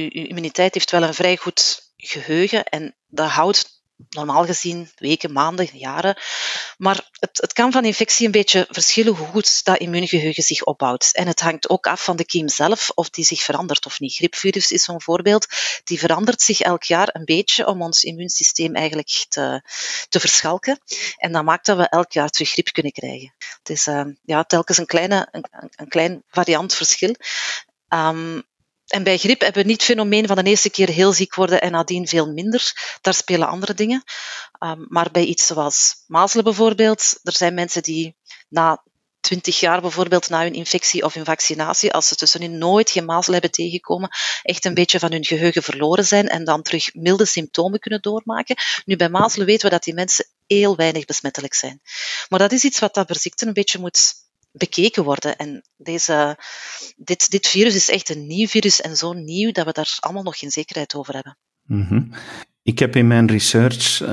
immuniteit 0.09 0.75
heeft 0.75 0.91
wel 0.91 1.03
een 1.03 1.15
vrij 1.15 1.37
goed 1.37 1.93
geheugen 1.97 2.65
en 2.65 2.97
dat 3.07 3.29
houdt 3.29 3.78
normaal 4.09 4.45
gezien 4.45 4.91
weken, 4.97 5.33
maanden, 5.33 5.69
jaren. 5.73 6.17
Maar 6.77 7.09
het, 7.13 7.39
het 7.41 7.53
kan 7.53 7.73
van 7.73 7.85
infectie 7.85 8.27
een 8.27 8.33
beetje 8.33 8.67
verschillen 8.71 9.15
hoe 9.15 9.27
goed 9.27 9.65
dat 9.65 9.79
immuungeheugen 9.79 10.43
zich 10.43 10.65
opbouwt. 10.65 11.11
En 11.13 11.27
het 11.27 11.41
hangt 11.41 11.69
ook 11.69 11.87
af 11.87 12.05
van 12.05 12.17
de 12.17 12.25
kiem 12.25 12.49
zelf, 12.49 12.91
of 12.95 13.11
die 13.11 13.25
zich 13.25 13.43
verandert 13.43 13.87
of 13.87 14.01
niet. 14.01 14.15
Griepvirus 14.15 14.71
is 14.71 14.83
zo'n 14.83 15.03
voorbeeld. 15.03 15.47
Die 15.85 15.99
verandert 15.99 16.43
zich 16.43 16.61
elk 16.61 16.83
jaar 16.83 17.09
een 17.13 17.25
beetje 17.25 17.67
om 17.67 17.83
ons 17.83 18.03
immuunsysteem 18.03 18.75
eigenlijk 18.75 19.27
te, 19.29 19.63
te 20.09 20.21
verschalken. 20.21 20.81
En 21.17 21.33
dat 21.33 21.45
maakt 21.45 21.67
dat 21.67 21.77
we 21.77 21.89
elk 21.89 22.13
jaar 22.13 22.29
terug 22.29 22.51
griep 22.51 22.73
kunnen 22.73 22.93
krijgen. 22.93 23.35
Het 23.59 23.69
is 23.69 23.87
uh, 23.87 24.05
ja, 24.25 24.45
telkens 24.45 24.79
een, 24.79 24.87
kleine, 24.87 25.29
een, 25.31 25.45
een 25.77 25.89
klein 25.89 26.23
variantverschil. 26.27 27.15
Um, 27.89 28.47
en 28.89 29.03
bij 29.03 29.19
griep 29.19 29.41
hebben 29.41 29.63
we 29.63 29.69
niet 29.69 29.77
het 29.77 29.91
fenomeen 29.91 30.27
van 30.27 30.37
de 30.37 30.43
eerste 30.43 30.71
keer 30.71 30.89
heel 30.89 31.13
ziek 31.13 31.35
worden 31.35 31.61
en 31.61 31.73
nadien 31.73 32.09
veel 32.09 32.33
minder. 32.33 32.73
Daar 33.01 33.15
spelen 33.15 33.49
andere 33.49 33.75
dingen. 33.75 34.03
Um, 34.65 34.87
maar 34.89 35.11
bij 35.11 35.25
iets 35.25 35.47
zoals 35.47 35.95
mazelen 36.07 36.45
bijvoorbeeld, 36.45 37.19
er 37.23 37.37
zijn 37.37 37.55
mensen 37.55 37.83
die 37.83 38.17
na 38.49 38.83
twintig 39.21 39.61
jaar 39.61 39.81
bijvoorbeeld 39.81 40.29
na 40.29 40.43
hun 40.43 40.53
infectie 40.53 41.05
of 41.05 41.15
hun 41.15 41.25
vaccinatie, 41.25 41.93
als 41.93 42.09
ze 42.09 42.15
tussenin 42.15 42.59
nooit 42.59 42.91
geen 42.91 43.05
mazel 43.05 43.33
hebben 43.33 43.51
tegengekomen, 43.51 44.09
echt 44.43 44.65
een 44.65 44.75
beetje 44.75 44.99
van 44.99 45.13
hun 45.13 45.25
geheugen 45.25 45.63
verloren 45.63 46.05
zijn 46.05 46.29
en 46.29 46.45
dan 46.45 46.63
terug 46.63 46.95
milde 46.95 47.25
symptomen 47.25 47.79
kunnen 47.79 48.03
doormaken. 48.03 48.57
Nu, 48.85 48.97
bij 48.97 49.09
mazelen 49.09 49.47
weten 49.47 49.65
we 49.65 49.75
dat 49.75 49.85
die 49.85 49.95
mensen 49.95 50.27
heel 50.47 50.77
weinig 50.77 51.05
besmettelijk 51.05 51.55
zijn. 51.55 51.81
Maar 52.29 52.39
dat 52.39 52.53
is 52.53 52.65
iets 52.65 52.79
wat 52.79 52.95
dat 52.95 53.07
per 53.07 53.19
ziekte 53.19 53.47
een 53.47 53.53
beetje 53.53 53.79
moet 53.79 54.15
bekeken 54.59 55.05
worden. 55.05 55.37
En 55.37 55.63
deze, 55.77 56.39
dit, 56.97 57.31
dit 57.31 57.47
virus 57.49 57.75
is 57.75 57.89
echt 57.89 58.09
een 58.09 58.27
nieuw 58.27 58.47
virus 58.47 58.81
en 58.81 58.97
zo 58.97 59.13
nieuw 59.13 59.53
dat 59.53 59.65
we 59.67 59.73
daar 59.73 59.97
allemaal 60.01 60.23
nog 60.23 60.39
geen 60.39 60.51
zekerheid 60.51 60.95
over 60.95 61.15
hebben. 61.15 61.39
Mm 61.63 62.11
ik 62.69 62.79
heb 62.79 62.97
in 62.97 63.07
mijn 63.07 63.27
research 63.27 64.03
uh, 64.03 64.09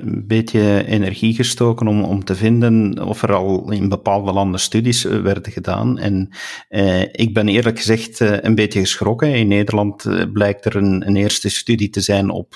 een 0.00 0.26
beetje 0.26 0.84
energie 0.86 1.34
gestoken 1.34 1.88
om, 1.88 2.04
om 2.04 2.24
te 2.24 2.34
vinden 2.34 3.04
of 3.06 3.22
er 3.22 3.34
al 3.34 3.70
in 3.70 3.88
bepaalde 3.88 4.32
landen 4.32 4.60
studies 4.60 5.04
uh, 5.04 5.20
werden 5.20 5.52
gedaan. 5.52 5.98
En 5.98 6.28
uh, 6.70 7.00
ik 7.00 7.34
ben 7.34 7.48
eerlijk 7.48 7.78
gezegd 7.78 8.20
een 8.20 8.54
beetje 8.54 8.80
geschrokken. 8.80 9.34
In 9.34 9.48
Nederland 9.48 10.04
blijkt 10.32 10.64
er 10.64 10.76
een, 10.76 11.06
een, 11.06 11.16
eerste 11.16 11.48
studie 11.48 11.90
te 11.90 12.00
zijn 12.00 12.30
op, 12.30 12.54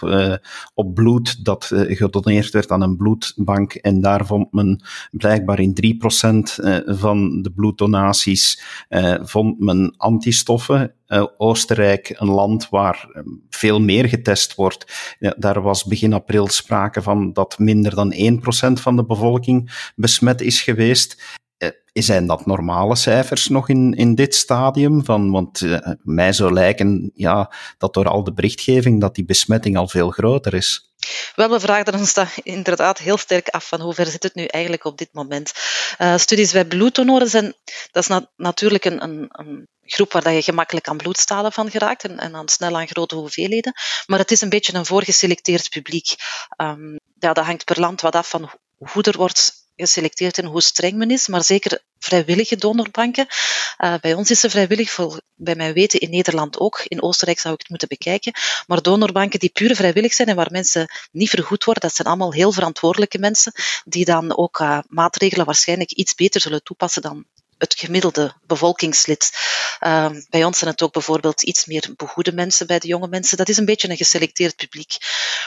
op 0.75 0.95
bloed 0.95 1.45
dat 1.45 1.71
gedoneerd 1.75 2.51
werd 2.51 2.71
aan 2.71 2.83
een 2.83 2.97
bloedbank. 2.97 3.75
En 3.75 4.01
daar 4.01 4.27
vond 4.27 4.53
men 4.53 4.85
blijkbaar 5.11 5.61
in 5.61 5.99
3% 5.99 6.65
van 6.85 7.43
de 7.43 7.53
bloeddonaties 7.55 8.63
vond 9.23 9.61
men 9.61 9.95
antistoffen 9.97 10.95
uh, 11.09 11.25
Oostenrijk, 11.37 12.15
een 12.19 12.31
land 12.31 12.69
waar 12.69 13.09
ehm, 13.13 13.29
veel 13.51 13.81
meer 13.81 14.09
getest 14.09 14.55
wordt, 14.55 15.17
daar 15.37 15.63
was 15.63 15.85
begin 15.85 16.13
april 16.13 16.49
sprake 16.49 17.03
van 17.03 17.33
dat 17.33 17.59
minder 17.59 17.95
dan 17.95 18.13
1% 18.13 18.73
van 18.73 18.97
de 18.97 19.05
bevolking 19.05 19.91
besmet 19.97 20.41
is 20.41 20.63
geweest. 20.63 21.23
Uh, 21.59 21.69
zijn 21.93 22.27
dat 22.27 22.47
normale 22.47 22.97
cijfers 22.97 23.49
nog 23.49 23.69
in, 23.69 23.93
in 23.93 24.15
dit 24.15 24.35
stadium? 24.35 25.05
Van, 25.05 25.31
want 25.31 25.61
uh, 25.61 25.79
mij 26.03 26.33
zou 26.33 26.53
lijken 26.53 27.11
ja, 27.15 27.53
dat 27.79 27.95
door 27.95 28.09
al 28.09 28.25
de 28.25 28.33
berichtgeving 28.33 29.01
dat 29.01 29.15
die 29.15 29.25
besmetting 29.25 29.77
al 29.77 29.89
veel 29.89 30.11
groter 30.11 30.55
is. 30.55 30.94
Wel, 31.35 31.51
we 31.51 31.61
vragen 31.61 31.95
ons 31.95 32.15
inderdaad 32.43 32.99
heel 32.99 33.17
sterk 33.17 33.49
af 33.49 33.69
van 33.69 33.81
hoe 33.81 33.95
ver 33.95 34.07
zit 34.07 34.23
het 34.23 34.35
nu 34.35 34.45
eigenlijk 34.45 34.85
op 34.85 34.99
dit 34.99 35.09
moment. 35.13 35.53
Uh, 35.99 36.17
studies 36.17 36.53
bij 36.53 36.65
bloeddonoren 36.65 37.29
zijn, 37.29 37.55
dat 37.91 38.03
is 38.03 38.09
na 38.09 38.31
natuurlijk 38.37 38.85
een, 38.85 39.03
een, 39.03 39.29
een, 39.31 39.69
groep 39.87 40.13
waar 40.13 40.33
je 40.33 40.43
gemakkelijk 40.43 40.89
aan 40.89 40.97
bloedstalen 40.97 41.53
van 41.53 41.71
geraakt 41.71 42.05
en, 42.05 42.19
en 42.19 42.33
dan 42.33 42.49
snel 42.49 42.77
aan 42.77 42.87
grote 42.87 43.15
hoeveelheden. 43.15 43.73
Maar 44.07 44.19
het 44.19 44.31
is 44.31 44.41
een 44.41 44.49
beetje 44.49 44.75
een 44.75 44.87
voorgeselecteerd 44.87 45.69
publiek. 45.69 46.15
Um, 46.57 46.99
ja, 47.19 47.33
dat 47.33 47.45
hangt 47.45 47.65
per 47.65 47.81
land 47.81 48.01
wat 48.01 48.15
af 48.15 48.29
van 48.29 48.51
hoe 48.77 49.03
er 49.03 49.17
wordt 49.17 49.64
geselecteerd 49.77 50.39
en 50.39 50.45
hoe 50.45 50.63
streng 50.63 50.95
men 50.95 51.11
is, 51.11 51.29
maar 51.29 51.45
zeker 51.45 51.83
vrijwillige 51.99 52.57
donorbanken. 52.57 53.27
Uh, 53.79 53.95
bij 54.01 54.15
ons 54.15 54.31
is 54.31 54.41
ze 54.41 54.51
vrijwillig, 54.51 54.91
voor, 54.91 55.21
bij 55.35 55.55
mijn 55.55 55.73
weten 55.73 56.01
in 56.01 56.11
Nederland 56.11 56.59
ook. 56.59 56.81
In 56.85 57.03
Oostenrijk 57.03 57.41
zou 57.41 57.55
ik 57.55 57.61
het 57.61 57.69
moeten 57.69 57.89
bekijken. 57.89 58.33
Maar 58.67 58.83
donorbanken 58.83 59.39
die 59.39 59.51
puur 59.51 59.77
vrijwillig 59.77 60.13
zijn 60.13 60.29
en 60.29 60.37
waar 60.37 60.51
mensen 60.51 60.89
niet 61.13 61.31
vergoed 61.31 61.65
worden, 61.65 61.83
dat 61.83 61.95
zijn 61.95 62.09
allemaal 62.09 62.33
heel 62.33 62.53
verantwoordelijke 62.53 63.19
mensen, 63.19 63.53
die 63.85 64.05
dan 64.05 64.37
ook 64.37 64.59
uh, 64.59 64.79
maatregelen 64.89 65.47
waarschijnlijk 65.47 65.93
iets 65.93 66.15
beter 66.15 66.41
zullen 66.41 66.63
toepassen 66.63 67.03
dan 67.03 67.27
het 67.59 67.75
gemiddelde 67.79 68.35
bevolkingslid. 68.47 69.31
Uh, 69.81 70.11
bij 70.31 70.45
ons 70.45 70.59
zijn 70.59 70.71
het 70.71 70.83
ook 70.83 70.93
bijvoorbeeld 70.93 71.43
iets 71.43 71.65
meer 71.65 71.93
begoede 71.97 72.33
mensen 72.33 72.67
bij 72.67 72.79
de 72.79 72.89
jonge 72.89 73.09
mensen. 73.09 73.37
Dat 73.37 73.49
is 73.49 73.57
een 73.57 73.65
beetje 73.65 73.89
een 73.89 73.97
geselecteerd 73.97 74.57
publiek. 74.57 74.97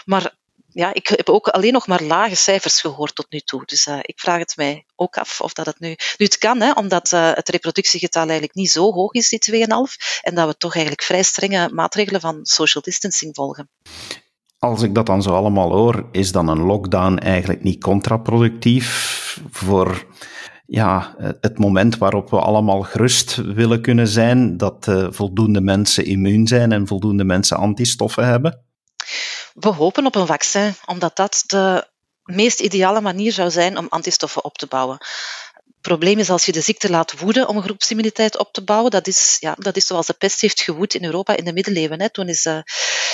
Maar 0.06 0.34
ja, 0.78 0.94
ik 0.94 1.08
heb 1.08 1.30
ook 1.30 1.48
alleen 1.48 1.74
nog 1.74 1.88
maar 1.88 2.04
lage 2.04 2.36
cijfers 2.36 2.82
gehoord 2.82 3.16
tot 3.16 3.26
nu 3.30 3.40
toe. 3.40 3.62
Dus 3.66 3.88
uh, 3.88 4.00
ik 4.02 4.20
vraag 4.20 4.40
het 4.40 4.54
mij 4.56 4.86
ook 4.96 5.18
af 5.18 5.42
of 5.42 5.54
dat 5.54 5.66
het 5.66 5.80
nu... 5.80 5.88
Nu, 5.88 6.26
het 6.26 6.38
kan, 6.38 6.62
hè, 6.62 6.72
omdat 6.72 7.12
uh, 7.12 7.34
het 7.34 7.50
reproductiegetal 7.50 8.22
eigenlijk 8.22 8.54
niet 8.54 8.72
zo 8.72 8.92
hoog 8.92 9.14
is, 9.14 9.30
die 9.30 9.66
2,5, 9.68 9.68
en 10.22 10.36
dat 10.36 10.48
we 10.48 10.58
toch 10.58 10.74
eigenlijk 10.74 11.04
vrij 11.04 11.24
strenge 11.24 11.70
maatregelen 11.74 12.22
van 12.22 12.40
social 12.42 12.84
distancing 12.84 13.36
volgen. 13.36 13.70
Als 14.60 14.82
ik 14.82 14.96
dat 14.96 15.06
dan 15.06 15.22
zo 15.22 15.36
allemaal 15.36 15.72
hoor, 15.72 16.08
is 16.12 16.32
dan 16.32 16.48
een 16.48 16.62
lockdown 16.62 17.18
eigenlijk 17.18 17.64
niet 17.64 17.84
contraproductief 17.84 19.42
voor 19.50 20.06
ja, 20.66 21.16
het 21.42 21.60
moment 21.60 21.98
waarop 21.98 22.30
we 22.30 22.40
allemaal 22.40 22.82
gerust 22.82 23.36
willen 23.36 23.82
kunnen 23.82 24.08
zijn 24.08 24.58
dat 24.58 24.88
uh, 24.88 25.08
voldoende 25.10 25.62
mensen 25.62 26.06
immuun 26.06 26.48
zijn 26.48 26.72
en 26.72 26.88
voldoende 26.88 27.24
mensen 27.24 27.58
antistoffen 27.58 28.26
hebben? 28.26 28.67
We 29.60 29.70
hopen 29.70 30.06
op 30.06 30.16
een 30.16 30.28
vaccin, 30.28 30.76
omdat 30.86 31.16
dat 31.16 31.44
de 31.46 31.88
meest 32.24 32.60
ideale 32.60 33.02
manier 33.02 33.32
zou 33.32 33.52
zijn 33.52 33.78
om 33.78 33.88
antistoffen 33.90 34.44
op 34.44 34.58
te 34.58 34.68
bouwen. 34.68 34.98
Het 35.54 35.82
probleem 35.82 36.20
is 36.20 36.30
als 36.30 36.46
je 36.46 36.52
de 36.52 36.62
ziekte 36.62 36.90
laat 36.90 37.20
woeden 37.20 37.48
om 37.48 37.62
groepsimmuniteit 37.62 38.38
op 38.38 38.54
te 38.54 38.64
bouwen. 38.64 38.92
Dat 38.92 39.08
is, 39.08 39.38
ja, 39.40 39.56
dat 39.60 39.76
is 39.76 39.86
zoals 39.86 40.08
de 40.08 40.14
pest 40.14 40.42
heeft 40.42 40.62
gewoed 40.62 40.94
in 40.94 41.04
Europa 41.04 41.36
in 41.36 41.46
de 41.46 41.54
middeleeuwen. 41.54 42.02
Hè. 42.02 42.10
Toen, 42.10 42.28
is, 42.28 42.46
uh, 42.46 42.60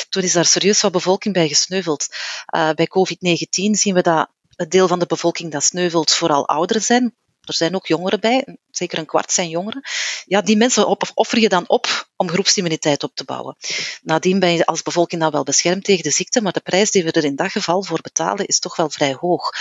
toen 0.09 0.23
is 0.23 0.33
daar 0.33 0.45
serieus 0.45 0.81
wat 0.81 0.91
bevolking 0.91 1.33
bij 1.33 1.47
gesneuveld. 1.47 2.07
Uh, 2.55 2.71
bij 2.71 2.87
COVID-19 2.87 3.71
zien 3.71 3.93
we 3.93 4.01
dat 4.01 4.29
het 4.49 4.71
deel 4.71 4.87
van 4.87 4.99
de 4.99 5.05
bevolking 5.05 5.51
dat 5.51 5.63
sneuvelt 5.63 6.11
vooral 6.11 6.47
ouderen 6.47 6.83
zijn. 6.83 7.15
Er 7.41 7.53
zijn 7.53 7.75
ook 7.75 7.87
jongeren 7.87 8.19
bij, 8.19 8.57
zeker 8.71 8.97
een 8.97 9.05
kwart 9.05 9.31
zijn 9.31 9.49
jongeren. 9.49 9.81
Ja, 10.25 10.41
die 10.41 10.57
mensen 10.57 10.87
op, 10.87 11.11
offer 11.13 11.39
je 11.39 11.49
dan 11.49 11.67
op 11.67 12.07
om 12.23 12.29
groepsimmuniteit 12.29 13.03
op 13.03 13.15
te 13.15 13.23
bouwen. 13.23 13.55
Nadien 14.01 14.39
ben 14.39 14.53
je 14.53 14.65
als 14.65 14.81
bevolking 14.81 15.21
dan 15.21 15.31
wel 15.31 15.43
beschermd 15.43 15.83
tegen 15.83 16.03
de 16.03 16.09
ziekte, 16.09 16.41
maar 16.41 16.51
de 16.51 16.59
prijs 16.59 16.91
die 16.91 17.03
we 17.03 17.11
er 17.11 17.23
in 17.23 17.35
dat 17.35 17.51
geval 17.51 17.83
voor 17.83 17.99
betalen 18.01 18.45
is 18.45 18.59
toch 18.59 18.75
wel 18.75 18.89
vrij 18.89 19.15
hoog. 19.19 19.51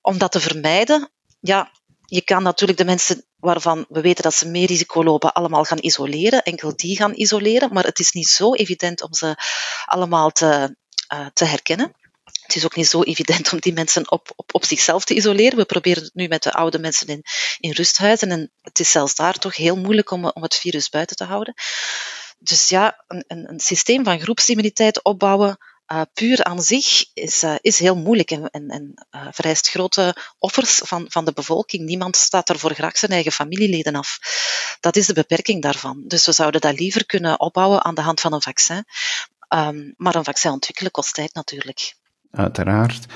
Om 0.00 0.18
dat 0.18 0.32
te 0.32 0.40
vermijden, 0.40 1.10
ja, 1.40 1.70
je 2.06 2.22
kan 2.22 2.42
natuurlijk 2.42 2.78
de 2.78 2.84
mensen 2.84 3.24
waarvan 3.36 3.84
we 3.88 4.00
weten 4.00 4.22
dat 4.22 4.34
ze 4.34 4.48
meer 4.48 4.66
risico 4.66 5.04
lopen, 5.04 5.32
allemaal 5.32 5.64
gaan 5.64 5.78
isoleren, 5.80 6.42
enkel 6.42 6.76
die 6.76 6.96
gaan 6.96 7.14
isoleren, 7.14 7.72
maar 7.72 7.84
het 7.84 7.98
is 7.98 8.12
niet 8.12 8.28
zo 8.28 8.54
evident 8.54 9.02
om 9.02 9.14
ze 9.14 9.34
allemaal 9.84 10.30
te, 10.30 10.76
uh, 11.14 11.26
te 11.32 11.44
herkennen. 11.44 11.94
Het 12.52 12.60
is 12.60 12.66
ook 12.66 12.76
niet 12.76 12.88
zo 12.88 13.02
evident 13.02 13.52
om 13.52 13.60
die 13.60 13.72
mensen 13.72 14.10
op, 14.10 14.32
op, 14.36 14.54
op 14.54 14.64
zichzelf 14.64 15.04
te 15.04 15.14
isoleren. 15.14 15.58
We 15.58 15.64
proberen 15.64 16.02
het 16.02 16.14
nu 16.14 16.28
met 16.28 16.42
de 16.42 16.52
oude 16.52 16.78
mensen 16.78 17.06
in, 17.06 17.22
in 17.58 17.72
rusthuizen 17.72 18.30
en 18.30 18.52
het 18.60 18.80
is 18.80 18.90
zelfs 18.90 19.14
daar 19.14 19.38
toch 19.38 19.56
heel 19.56 19.76
moeilijk 19.76 20.10
om, 20.10 20.24
om 20.24 20.42
het 20.42 20.54
virus 20.54 20.88
buiten 20.88 21.16
te 21.16 21.24
houden. 21.24 21.54
Dus 22.38 22.68
ja, 22.68 23.04
een, 23.06 23.24
een 23.26 23.60
systeem 23.60 24.04
van 24.04 24.20
groepsimmuniteit 24.20 25.04
opbouwen, 25.04 25.58
uh, 25.92 26.02
puur 26.12 26.44
aan 26.44 26.62
zich 26.62 27.04
is, 27.14 27.42
uh, 27.42 27.54
is 27.60 27.78
heel 27.78 27.96
moeilijk 27.96 28.30
en, 28.30 28.50
en, 28.50 28.68
en 28.68 29.06
uh, 29.10 29.26
vereist 29.30 29.68
grote 29.68 30.16
offers 30.38 30.80
van, 30.84 31.04
van 31.08 31.24
de 31.24 31.32
bevolking. 31.32 31.84
Niemand 31.84 32.16
staat 32.16 32.48
er 32.48 32.58
voor 32.58 32.74
graag 32.74 32.98
zijn 32.98 33.12
eigen 33.12 33.32
familieleden 33.32 33.94
af. 33.94 34.18
Dat 34.80 34.96
is 34.96 35.06
de 35.06 35.14
beperking 35.14 35.62
daarvan. 35.62 36.04
Dus 36.06 36.26
we 36.26 36.32
zouden 36.32 36.60
dat 36.60 36.78
liever 36.78 37.06
kunnen 37.06 37.40
opbouwen 37.40 37.84
aan 37.84 37.94
de 37.94 38.00
hand 38.00 38.20
van 38.20 38.32
een 38.32 38.42
vaccin. 38.42 38.84
Um, 39.48 39.94
maar 39.96 40.14
een 40.14 40.24
vaccin 40.24 40.50
ontwikkelen 40.50 40.92
kost 40.92 41.14
tijd 41.14 41.34
natuurlijk 41.34 42.00
uiteraard. 42.32 43.06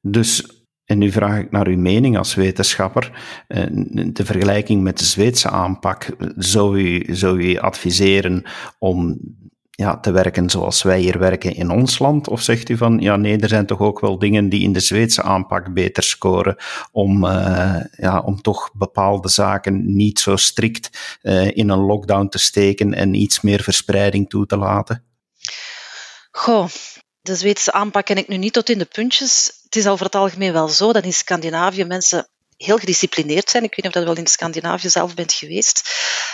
Dus, 0.00 0.62
en 0.84 0.98
nu 0.98 1.10
vraag 1.10 1.38
ik 1.38 1.50
naar 1.50 1.66
uw 1.66 1.78
mening 1.78 2.18
als 2.18 2.34
wetenschapper, 2.34 3.12
eh, 3.46 3.66
de 4.12 4.24
vergelijking 4.24 4.82
met 4.82 4.98
de 4.98 5.04
Zweedse 5.04 5.50
aanpak, 5.50 6.16
zou 6.36 6.80
u, 6.80 7.14
zou 7.14 7.42
u 7.42 7.58
adviseren 7.58 8.42
om 8.78 9.20
ja, 9.76 10.00
te 10.00 10.10
werken 10.10 10.50
zoals 10.50 10.82
wij 10.82 11.00
hier 11.00 11.18
werken 11.18 11.54
in 11.54 11.70
ons 11.70 11.98
land? 11.98 12.28
Of 12.28 12.42
zegt 12.42 12.68
u 12.68 12.76
van, 12.76 12.98
ja 12.98 13.16
nee, 13.16 13.38
er 13.38 13.48
zijn 13.48 13.66
toch 13.66 13.80
ook 13.80 14.00
wel 14.00 14.18
dingen 14.18 14.48
die 14.48 14.62
in 14.62 14.72
de 14.72 14.80
Zweedse 14.80 15.22
aanpak 15.22 15.72
beter 15.72 16.02
scoren 16.02 16.56
om, 16.92 17.24
uh, 17.24 17.76
ja, 17.96 18.20
om 18.20 18.40
toch 18.40 18.70
bepaalde 18.74 19.28
zaken 19.28 19.96
niet 19.96 20.18
zo 20.18 20.36
strikt 20.36 21.18
uh, 21.22 21.56
in 21.56 21.68
een 21.68 21.78
lockdown 21.78 22.28
te 22.28 22.38
steken 22.38 22.94
en 22.94 23.14
iets 23.14 23.40
meer 23.40 23.62
verspreiding 23.62 24.28
toe 24.28 24.46
te 24.46 24.56
laten? 24.56 25.04
Goh, 26.30 26.68
de 27.24 27.36
Zweedse 27.36 27.72
aanpak 27.72 28.04
ken 28.04 28.16
ik 28.16 28.28
nu 28.28 28.36
niet 28.36 28.52
tot 28.52 28.68
in 28.68 28.78
de 28.78 28.84
puntjes. 28.84 29.60
Het 29.64 29.76
is 29.76 29.86
over 29.86 30.04
het 30.04 30.14
algemeen 30.14 30.52
wel 30.52 30.68
zo 30.68 30.92
dat 30.92 31.04
in 31.04 31.12
Scandinavië 31.12 31.84
mensen 31.84 32.28
heel 32.56 32.78
gedisciplineerd 32.78 33.50
zijn. 33.50 33.62
Ik 33.62 33.74
weet 33.74 33.84
niet 33.84 33.94
of 33.94 34.02
dat 34.02 34.14
wel 34.14 34.24
in 34.24 34.30
Scandinavië 34.30 34.88
zelf 34.88 35.14
bent 35.14 35.32
geweest. 35.32 35.82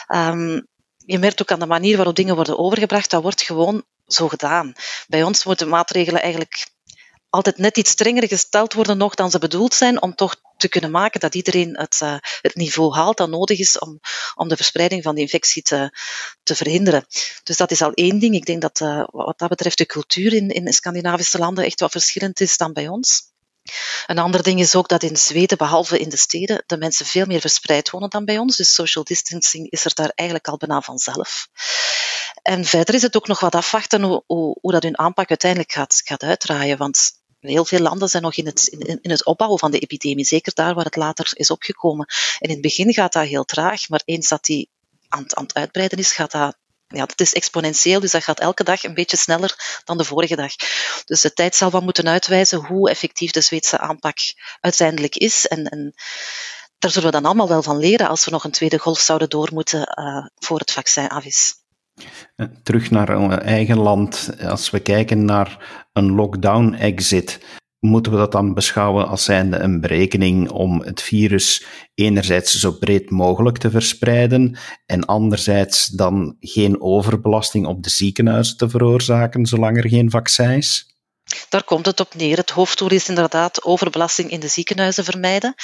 Um, 0.09 0.66
je 0.97 1.18
merkt 1.18 1.42
ook 1.42 1.50
aan 1.50 1.59
de 1.59 1.66
manier 1.66 1.97
waarop 1.97 2.14
dingen 2.14 2.35
worden 2.35 2.59
overgebracht, 2.59 3.11
dat 3.11 3.23
wordt 3.23 3.42
gewoon 3.42 3.85
zo 4.06 4.28
gedaan. 4.28 4.73
Bij 5.09 5.23
ons 5.23 5.44
moeten 5.44 5.68
maatregelen 5.68 6.23
eigenlijk 6.23 6.66
altijd 7.31 7.59
net 7.59 7.77
iets 7.77 7.91
strenger 7.91 8.29
gesteld 8.29 8.73
worden 8.73 8.99
nog 8.99 9.15
dan 9.15 9.31
ze 9.31 9.39
bedoeld 9.39 9.75
zijn, 9.75 10.03
om 10.03 10.15
toch 10.15 10.37
te 10.57 10.69
kunnen 10.69 10.91
maken 10.91 11.21
dat 11.21 11.35
iedereen 11.35 11.79
het, 11.79 12.01
uh, 12.03 12.17
het 12.41 12.55
niveau 12.55 12.95
haalt 12.95 13.17
dat 13.17 13.29
nodig 13.29 13.59
is 13.59 13.79
om, 13.79 14.01
om 14.35 14.49
de 14.49 14.57
verspreiding 14.57 15.03
van 15.03 15.15
de 15.15 15.21
infectie 15.21 15.63
te, 15.63 15.97
te 16.43 16.55
verhinderen. 16.57 17.07
Dus 17.43 17.57
dat 17.57 17.71
is 17.71 17.83
al 17.83 17.93
één 17.93 18.19
ding. 18.19 18.35
Ik 18.35 18.47
denk 18.47 18.61
dat 18.61 18.81
uh, 18.81 19.05
wat 19.07 19.39
dat 19.39 19.49
betreft 19.49 19.79
de 19.79 19.87
cultuur 19.87 20.33
in, 20.33 20.49
in 20.49 20.73
Scandinavische 20.73 21.39
landen 21.39 21.65
echt 21.65 21.81
wat 21.81 21.91
verschillend 21.91 22.41
is 22.41 22.57
dan 22.57 22.73
bij 22.73 22.89
ons. 22.89 23.29
Een 24.07 24.19
ander 24.19 24.43
ding 24.43 24.61
is 24.61 24.75
ook 24.75 24.89
dat 24.89 25.03
in 25.03 25.17
Zweden, 25.17 25.59
behalve 25.59 25.99
in 25.99 26.09
de 26.09 26.17
steden, 26.17 26.63
de 26.67 26.77
mensen 26.77 27.07
veel 27.07 27.27
meer 27.27 27.41
verspreid 27.41 27.91
wonen 27.91 28.11
dan 28.11 28.25
bij 28.25 28.39
ons. 28.39 28.57
Dus 28.57 28.75
social 28.75 29.05
distancing 29.05 29.71
is 29.71 29.85
er 29.85 29.95
daar 29.95 30.13
eigenlijk 30.15 30.49
al 30.49 30.57
bijna 30.57 30.81
vanzelf. 30.81 31.49
En 32.43 32.65
verder 32.65 32.95
is 32.95 33.03
het 33.03 33.17
ook 33.17 33.27
nog 33.27 33.41
wat 33.41 33.55
afwachten 33.55 34.03
hoe, 34.03 34.23
hoe, 34.27 34.59
hoe 34.61 34.73
dat 34.73 34.83
hun 34.83 34.99
aanpak 34.99 35.29
uiteindelijk 35.29 35.73
gaat, 35.73 36.01
gaat 36.05 36.23
uitdraaien. 36.23 36.79
Want 36.79 37.20
heel 37.40 37.64
veel 37.64 37.80
landen 37.80 38.09
zijn 38.09 38.23
nog 38.23 38.37
in 38.37 38.47
het, 38.47 38.66
in, 38.66 38.99
in, 39.02 39.11
het 39.11 39.25
opbouwen 39.25 39.59
van 39.59 39.70
de 39.70 39.78
epidemie, 39.78 40.25
zeker 40.25 40.54
daar 40.54 40.75
waar 40.75 40.85
het 40.85 40.97
later 40.97 41.30
is 41.32 41.50
opgekomen. 41.50 42.06
En 42.38 42.49
in 42.49 42.50
het 42.50 42.61
begin 42.61 42.92
gaat 42.92 43.12
dat 43.12 43.26
heel 43.26 43.44
traag, 43.44 43.88
maar 43.88 44.02
eens 44.04 44.28
dat 44.28 44.44
die 44.44 44.68
aan, 45.09 45.37
aan 45.37 45.42
het 45.42 45.54
uitbreiden 45.54 45.99
is, 45.99 46.12
gaat 46.12 46.30
dat 46.30 46.56
ja, 46.87 47.06
dat 47.06 47.20
is 47.20 47.32
exponentieel, 47.32 48.00
dus 48.00 48.11
dat 48.11 48.25
gaat 48.25 48.40
elke 48.40 48.64
dag 48.64 48.82
een 48.82 48.94
beetje 48.94 49.16
sneller 49.16 49.82
dan 49.85 49.99
de 49.99 50.04
vorige 50.04 50.37
dag. 50.37 50.52
Dus 51.04 51.20
de 51.20 51.32
tijd 51.32 51.54
zal 51.54 51.70
wel 51.70 51.80
moeten 51.80 52.09
uitwijzen 52.09 52.64
hoe 52.64 52.90
effectief 52.90 53.30
de 53.30 53.40
Zweedse 53.40 53.78
aanpak 53.78 54.16
uiteindelijk 54.61 55.16
is. 55.16 55.47
En, 55.47 55.64
en 55.64 55.94
daar 56.78 56.90
zullen 56.90 57.11
we 57.11 57.14
dan 57.14 57.25
allemaal 57.25 57.49
wel 57.49 57.62
van 57.62 57.78
leren 57.78 58.09
als 58.09 58.25
we 58.25 58.30
nog 58.30 58.44
een 58.44 58.50
tweede 58.50 58.78
golf 58.78 59.00
zouden 59.00 59.28
door 59.28 59.49
moeten 59.52 59.80
uh, 59.80 60.26
voor 60.35 60.59
het 60.59 60.73
vaccin 60.73 61.09
af 61.09 61.25
is. 61.25 61.54
Eh, 62.37 62.47
terug 62.62 62.90
naar 62.90 63.19
ons 63.19 63.35
eigen 63.35 63.78
land. 63.78 64.30
Als 64.42 64.71
we 64.71 64.80
kijken 64.80 65.25
naar 65.25 65.85
een 65.92 66.11
lockdown-exit, 66.14 67.40
moeten 67.80 68.12
we 68.12 68.19
dat 68.19 68.33
dan 68.33 68.54
beschouwen 68.54 69.09
als 69.09 69.25
zijnde 69.25 69.59
een 69.59 69.80
berekening 69.80 70.50
om 70.50 70.80
het 70.83 71.02
virus 71.02 71.66
enerzijds 71.95 72.54
zo 72.54 72.73
breed 72.73 73.11
mogelijk 73.11 73.59
te 73.59 73.71
verspreiden 73.71 74.59
en 74.87 75.04
anderzijds 75.04 75.87
dan 75.87 76.37
geen 76.40 76.80
overbelasting 76.80 77.66
op 77.66 77.83
de 77.83 77.90
ziekenhuizen 77.90 78.57
te 78.57 78.69
veroorzaken 78.69 79.47
zolang 79.47 79.76
er 79.76 79.88
geen 79.88 80.11
vaccin 80.11 80.50
is? 80.50 80.88
Daar 81.49 81.64
komt 81.64 81.87
het 81.87 82.00
op 82.00 82.14
neer. 82.14 82.37
Het 82.37 82.50
hoofddoel 82.50 82.90
is 82.90 83.09
inderdaad 83.09 83.64
overbelasting 83.64 84.30
in 84.30 84.40
de 84.40 84.49
ziekenhuizen 84.49 85.04
vermijden. 85.04 85.54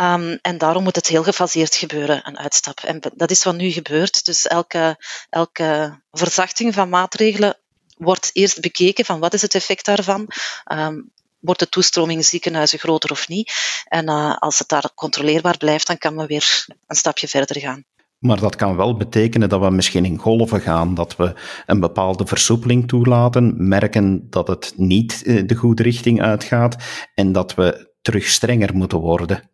Um, 0.00 0.38
en 0.42 0.58
daarom 0.58 0.82
moet 0.82 0.96
het 0.96 1.06
heel 1.06 1.22
gefaseerd 1.22 1.74
gebeuren, 1.74 2.20
een 2.24 2.38
uitstap. 2.38 2.80
En 2.80 3.00
dat 3.14 3.30
is 3.30 3.44
wat 3.44 3.56
nu 3.56 3.70
gebeurt. 3.70 4.24
Dus 4.24 4.46
elke, 4.46 5.04
elke 5.30 6.00
verzachting 6.10 6.74
van 6.74 6.88
maatregelen 6.88 7.58
wordt 7.96 8.30
eerst 8.32 8.60
bekeken 8.60 9.04
van 9.04 9.20
wat 9.20 9.34
is 9.34 9.42
het 9.42 9.54
effect 9.54 9.84
daarvan. 9.84 10.28
Um, 10.72 11.10
wordt 11.40 11.60
de 11.60 11.68
toestroming 11.68 12.18
in 12.18 12.24
ziekenhuizen 12.24 12.78
groter 12.78 13.10
of 13.10 13.28
niet? 13.28 13.52
En 13.84 14.08
uh, 14.08 14.36
als 14.36 14.58
het 14.58 14.68
daar 14.68 14.90
controleerbaar 14.94 15.56
blijft, 15.56 15.86
dan 15.86 15.98
kan 15.98 16.16
we 16.16 16.26
weer 16.26 16.66
een 16.86 16.96
stapje 16.96 17.28
verder 17.28 17.60
gaan. 17.60 17.84
Maar 18.18 18.40
dat 18.40 18.56
kan 18.56 18.76
wel 18.76 18.96
betekenen 18.96 19.48
dat 19.48 19.60
we 19.60 19.70
misschien 19.70 20.04
in 20.04 20.18
golven 20.18 20.60
gaan, 20.60 20.94
dat 20.94 21.16
we 21.16 21.34
een 21.66 21.80
bepaalde 21.80 22.26
versoepeling 22.26 22.88
toelaten, 22.88 23.68
merken 23.68 24.30
dat 24.30 24.48
het 24.48 24.72
niet 24.76 25.22
eh, 25.22 25.46
de 25.46 25.54
goede 25.54 25.82
richting 25.82 26.22
uitgaat 26.22 26.76
en 27.14 27.32
dat 27.32 27.54
we 27.54 27.94
terug 28.02 28.28
strenger 28.28 28.74
moeten 28.74 28.98
worden. 28.98 29.50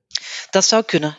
Dat 0.51 0.65
zou 0.65 0.83
kunnen. 0.83 1.19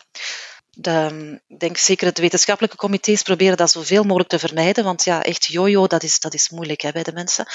De, 0.76 1.42
ik 1.48 1.60
denk 1.60 1.78
zeker 1.78 2.14
de 2.14 2.22
wetenschappelijke 2.22 2.78
comité's 2.78 3.22
proberen 3.22 3.58
dat 3.58 3.72
zoveel 3.72 4.04
mogelijk 4.04 4.30
te 4.30 4.40
vermijden, 4.40 4.84
want 4.84 5.04
ja, 5.04 5.24
echt 5.24 5.46
jojo, 5.46 5.88
dat 5.88 6.04
is, 6.04 6.20
dat 6.20 6.34
is 6.34 6.50
moeilijk 6.50 6.82
hè, 6.82 6.92
bij 6.92 7.04
de 7.04 7.14
mensen. 7.14 7.46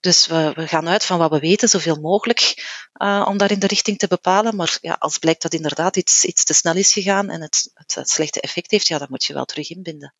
Dus 0.00 0.26
we, 0.26 0.52
we 0.54 0.68
gaan 0.68 0.88
uit 0.88 1.04
van 1.04 1.18
wat 1.18 1.30
we 1.30 1.38
weten, 1.38 1.68
zoveel 1.68 1.96
mogelijk, 2.00 2.54
uh, 3.02 3.26
om 3.28 3.36
daar 3.36 3.50
in 3.50 3.58
de 3.58 3.66
richting 3.66 3.98
te 3.98 4.08
bepalen. 4.08 4.56
Maar 4.56 4.78
ja, 4.80 4.96
als 4.98 5.18
blijkt 5.18 5.42
dat 5.42 5.54
inderdaad 5.54 5.96
iets, 5.96 6.24
iets 6.24 6.44
te 6.44 6.54
snel 6.54 6.76
is 6.76 6.92
gegaan 6.92 7.30
en 7.30 7.40
het, 7.40 7.70
het, 7.74 7.94
het 7.94 8.10
slechte 8.10 8.40
effect 8.40 8.70
heeft, 8.70 8.86
ja, 8.86 8.98
dan 8.98 9.08
moet 9.10 9.24
je 9.24 9.34
wel 9.34 9.44
terug 9.44 9.70
inbinden. 9.70 10.14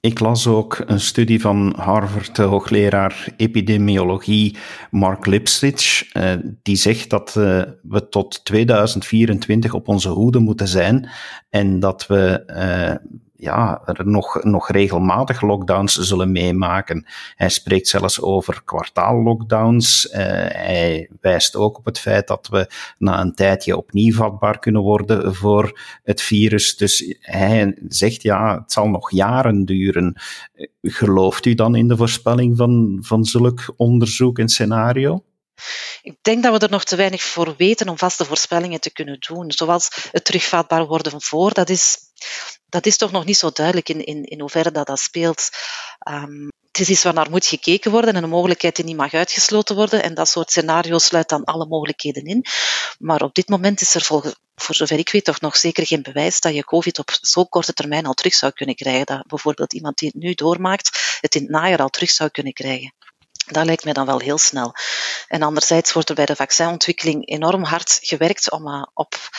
Ik 0.00 0.20
las 0.20 0.46
ook 0.46 0.82
een 0.86 1.00
studie 1.00 1.40
van 1.40 1.74
Harvard-hoogleraar 1.76 3.32
epidemiologie 3.36 4.56
Mark 4.90 5.26
Lipsitch, 5.26 6.14
uh, 6.14 6.32
die 6.62 6.76
zegt 6.76 7.10
dat 7.10 7.34
uh, 7.38 7.62
we 7.82 8.08
tot 8.08 8.44
2024 8.44 9.74
op 9.74 9.88
onze 9.88 10.08
hoede 10.08 10.38
moeten 10.38 10.68
zijn 10.68 11.08
en 11.50 11.80
dat 11.80 12.06
we 12.06 12.42
uh, 12.46 13.12
ja, 13.40 13.82
er 13.84 14.06
nog, 14.06 14.42
nog 14.42 14.70
regelmatig 14.70 15.40
lockdowns 15.40 15.94
zullen 15.94 16.32
meemaken. 16.32 17.06
Hij 17.34 17.48
spreekt 17.48 17.88
zelfs 17.88 18.20
over 18.20 18.62
kwartaallockdowns. 18.64 20.06
Uh, 20.06 20.16
hij 20.16 21.10
wijst 21.20 21.56
ook 21.56 21.78
op 21.78 21.84
het 21.84 21.98
feit 21.98 22.26
dat 22.26 22.48
we 22.48 22.70
na 22.98 23.20
een 23.20 23.34
tijdje 23.34 23.76
opnieuw 23.76 24.14
vatbaar 24.14 24.58
kunnen 24.58 24.82
worden 24.82 25.34
voor 25.34 25.80
het 26.02 26.22
virus. 26.22 26.76
Dus 26.76 27.16
hij 27.20 27.78
zegt 27.88 28.22
ja, 28.22 28.58
het 28.58 28.72
zal 28.72 28.88
nog 28.88 29.10
jaren 29.10 29.64
duren. 29.64 30.20
Gelooft 30.82 31.46
u 31.46 31.54
dan 31.54 31.74
in 31.74 31.88
de 31.88 31.96
voorspelling 31.96 32.56
van, 32.56 32.98
van 33.00 33.24
zulk 33.24 33.74
onderzoek 33.76 34.38
en 34.38 34.48
scenario? 34.48 35.22
Ik 36.02 36.16
denk 36.22 36.42
dat 36.42 36.52
we 36.52 36.66
er 36.66 36.70
nog 36.70 36.84
te 36.84 36.96
weinig 36.96 37.22
voor 37.22 37.54
weten 37.56 37.88
om 37.88 37.98
vaste 37.98 38.24
voorspellingen 38.24 38.80
te 38.80 38.92
kunnen 38.92 39.16
doen. 39.20 39.52
Zoals 39.52 39.88
het 40.10 40.24
terugvaatbaar 40.24 40.86
worden 40.86 41.22
voor, 41.22 41.52
dat 41.52 41.68
is, 41.68 41.98
dat 42.66 42.86
is 42.86 42.96
toch 42.96 43.10
nog 43.10 43.24
niet 43.24 43.36
zo 43.36 43.50
duidelijk 43.50 43.88
in, 43.88 44.04
in, 44.04 44.24
in 44.24 44.40
hoeverre 44.40 44.70
dat, 44.70 44.86
dat 44.86 45.00
speelt. 45.00 45.48
Um, 46.08 46.48
het 46.72 46.80
is 46.80 46.88
iets 46.88 47.02
waar 47.02 47.14
naar 47.14 47.30
moet 47.30 47.46
gekeken 47.46 47.90
worden 47.90 48.14
en 48.14 48.22
een 48.22 48.28
mogelijkheid 48.28 48.76
die 48.76 48.84
niet 48.84 48.96
mag 48.96 49.14
uitgesloten 49.14 49.76
worden. 49.76 50.02
En 50.02 50.14
dat 50.14 50.28
soort 50.28 50.50
scenario's 50.50 51.04
sluit 51.04 51.28
dan 51.28 51.44
alle 51.44 51.66
mogelijkheden 51.66 52.24
in. 52.24 52.44
Maar 52.98 53.22
op 53.22 53.34
dit 53.34 53.48
moment 53.48 53.80
is 53.80 53.94
er 53.94 54.02
volgens, 54.02 54.34
voor 54.54 54.74
zover 54.74 54.98
ik 54.98 55.10
weet 55.10 55.24
toch 55.24 55.40
nog 55.40 55.56
zeker 55.56 55.86
geen 55.86 56.02
bewijs 56.02 56.40
dat 56.40 56.54
je 56.54 56.64
COVID 56.64 56.98
op 56.98 57.10
zo'n 57.20 57.48
korte 57.48 57.72
termijn 57.72 58.06
al 58.06 58.14
terug 58.14 58.34
zou 58.34 58.52
kunnen 58.52 58.74
krijgen. 58.74 59.06
Dat 59.06 59.26
bijvoorbeeld 59.26 59.72
iemand 59.72 59.98
die 59.98 60.10
het 60.12 60.22
nu 60.22 60.34
doormaakt, 60.34 61.18
het 61.20 61.34
in 61.34 61.42
het 61.42 61.50
najaar 61.50 61.78
al 61.78 61.88
terug 61.88 62.10
zou 62.10 62.30
kunnen 62.30 62.52
krijgen. 62.52 62.94
Dat 63.52 63.64
lijkt 63.64 63.84
mij 63.84 63.92
dan 63.92 64.06
wel 64.06 64.18
heel 64.18 64.38
snel. 64.38 64.74
En 65.28 65.42
anderzijds 65.42 65.92
wordt 65.92 66.08
er 66.08 66.14
bij 66.14 66.26
de 66.26 66.36
vaccinontwikkeling 66.36 67.28
enorm 67.28 67.64
hard 67.64 67.98
gewerkt 68.02 68.50
om 68.50 68.68
uh, 68.68 68.82
op 68.94 69.30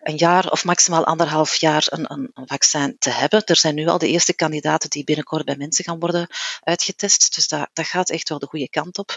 een 0.00 0.16
jaar 0.16 0.50
of 0.50 0.64
maximaal 0.64 1.04
anderhalf 1.04 1.54
jaar 1.54 1.84
een, 1.86 2.12
een, 2.12 2.30
een, 2.34 2.46
vaccin 2.46 2.96
te 2.98 3.10
hebben. 3.10 3.44
Er 3.44 3.56
zijn 3.56 3.74
nu 3.74 3.86
al 3.86 3.98
de 3.98 4.08
eerste 4.08 4.34
kandidaten 4.34 4.90
die 4.90 5.04
binnenkort 5.04 5.44
bij 5.44 5.56
mensen 5.56 5.84
gaan 5.84 5.98
worden 5.98 6.28
uitgetest. 6.60 7.34
Dus 7.34 7.48
dat, 7.48 7.68
dat 7.72 7.86
gaat 7.86 8.10
echt 8.10 8.28
wel 8.28 8.38
de 8.38 8.46
goede 8.46 8.68
kant 8.68 8.98
op. 8.98 9.16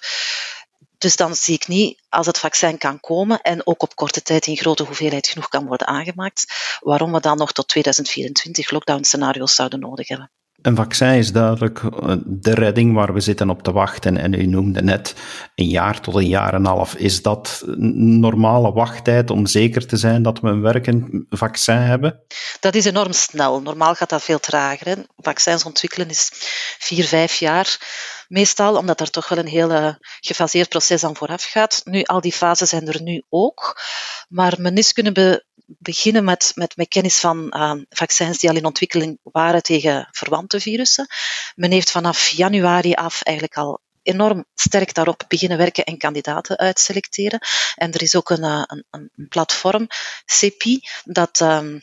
Dus 0.98 1.16
dan 1.16 1.36
zie 1.36 1.54
ik 1.54 1.68
niet, 1.68 2.02
als 2.10 2.26
het 2.26 2.38
vaccin 2.38 2.78
kan 2.78 3.00
komen 3.00 3.42
en 3.42 3.68
ook 3.68 3.82
op 3.84 3.96
korte 3.96 4.22
tijd 4.22 4.48
in 4.48 4.58
grote 4.58 4.84
hoeveelheid 4.84 5.28
genoeg 5.28 5.48
kan 5.48 5.68
worden 5.68 5.88
aangemaakt, 5.88 6.46
waarom 6.80 7.12
we 7.12 7.20
dan 7.20 7.38
nog 7.38 7.52
tot 7.52 7.68
2024 7.68 8.72
lockdown 8.72 9.04
scenario's 9.04 9.56
zouden 9.56 9.80
nodig 9.80 10.08
hebben. 10.08 10.32
Een 10.62 10.76
vaccin 10.76 11.14
is 11.14 11.32
duidelijk 11.32 11.80
eh, 11.84 12.16
de 12.26 12.54
redding 12.54 12.94
waar 12.94 13.14
we 13.14 13.20
zitten 13.20 13.50
op 13.50 13.64
te 13.64 13.72
wachten. 13.72 14.18
En 14.18 14.34
u 14.34 14.46
noemde 14.46 14.82
net 14.82 15.16
een 15.56 15.68
jaar 15.68 16.02
tot 16.02 16.16
een 16.16 16.28
jaar 16.28 16.54
en 16.54 16.60
een 16.60 16.66
half. 16.66 16.96
Is 16.96 17.22
dat 17.22 17.64
normale 17.96 18.72
wachttijd 18.72 19.30
om 19.30 19.46
zeker 19.46 19.86
te 19.86 19.98
zijn 19.98 20.24
dat 20.24 20.40
we 20.40 20.48
een 20.48 20.62
werkend 20.62 21.26
vaccin 21.30 21.76
hebben? 21.76 22.20
Dat 22.60 22.76
is 22.76 22.86
enorm 22.86 23.12
snel. 23.12 23.62
Normaal 23.62 23.96
gaat 23.96 24.10
dat 24.10 24.24
veel 24.24 24.40
trager. 24.40 25.06
Vaccins 25.18 25.66
ontwikkelen 25.66 26.10
is 26.10 26.30
vier, 26.80 27.04
vijf 27.04 27.36
jaar 27.36 27.78
meestal, 28.28 28.76
omdat 28.76 29.00
er 29.00 29.10
toch 29.10 29.30
wel 29.30 29.38
een 29.38 29.48
heel 29.48 29.96
gefaseerd 30.20 30.70
proces 30.70 31.04
aan 31.04 31.16
vooraf 31.16 31.44
gaat. 31.44 31.82
Nu, 31.84 32.04
al 32.04 32.22
die 32.22 32.32
fasen 32.32 32.68
zijn 32.68 32.88
er 32.88 33.02
nu 33.02 33.24
ook. 33.30 33.82
Maar 34.30 34.56
men 34.60 34.76
is 34.76 34.94
kunnen 34.94 35.14
be 35.14 35.46
beginnen 35.82 36.24
met, 36.24 36.52
met, 36.56 36.76
met 36.76 36.88
kennis 36.88 37.20
van 37.20 37.54
uh, 37.58 37.74
vaccins 37.90 38.38
die 38.38 38.50
al 38.50 38.56
in 38.56 38.66
ontwikkeling 38.66 39.20
waren 39.24 39.64
tegen 39.64 40.08
verwante 40.12 40.60
virussen. 40.60 41.08
Men 41.56 41.72
heeft 41.72 41.92
vanaf 41.92 42.28
januari 42.28 42.94
af 42.94 43.22
eigenlijk 43.22 43.58
al 43.58 43.82
enorm 44.04 44.46
sterk 44.56 44.94
daarop 44.94 45.24
beginnen 45.28 45.58
werken 45.58 45.84
en 45.84 45.98
kandidaten 45.98 46.58
uitselecteren. 46.58 47.40
En 47.76 47.92
er 47.92 48.02
is 48.02 48.16
ook 48.16 48.30
een, 48.30 48.44
eh, 48.44 48.64
een, 48.66 48.86
een 48.90 49.28
platform, 49.30 49.88
CEPI, 50.26 50.80
dat 51.04 51.40
um, 51.40 51.82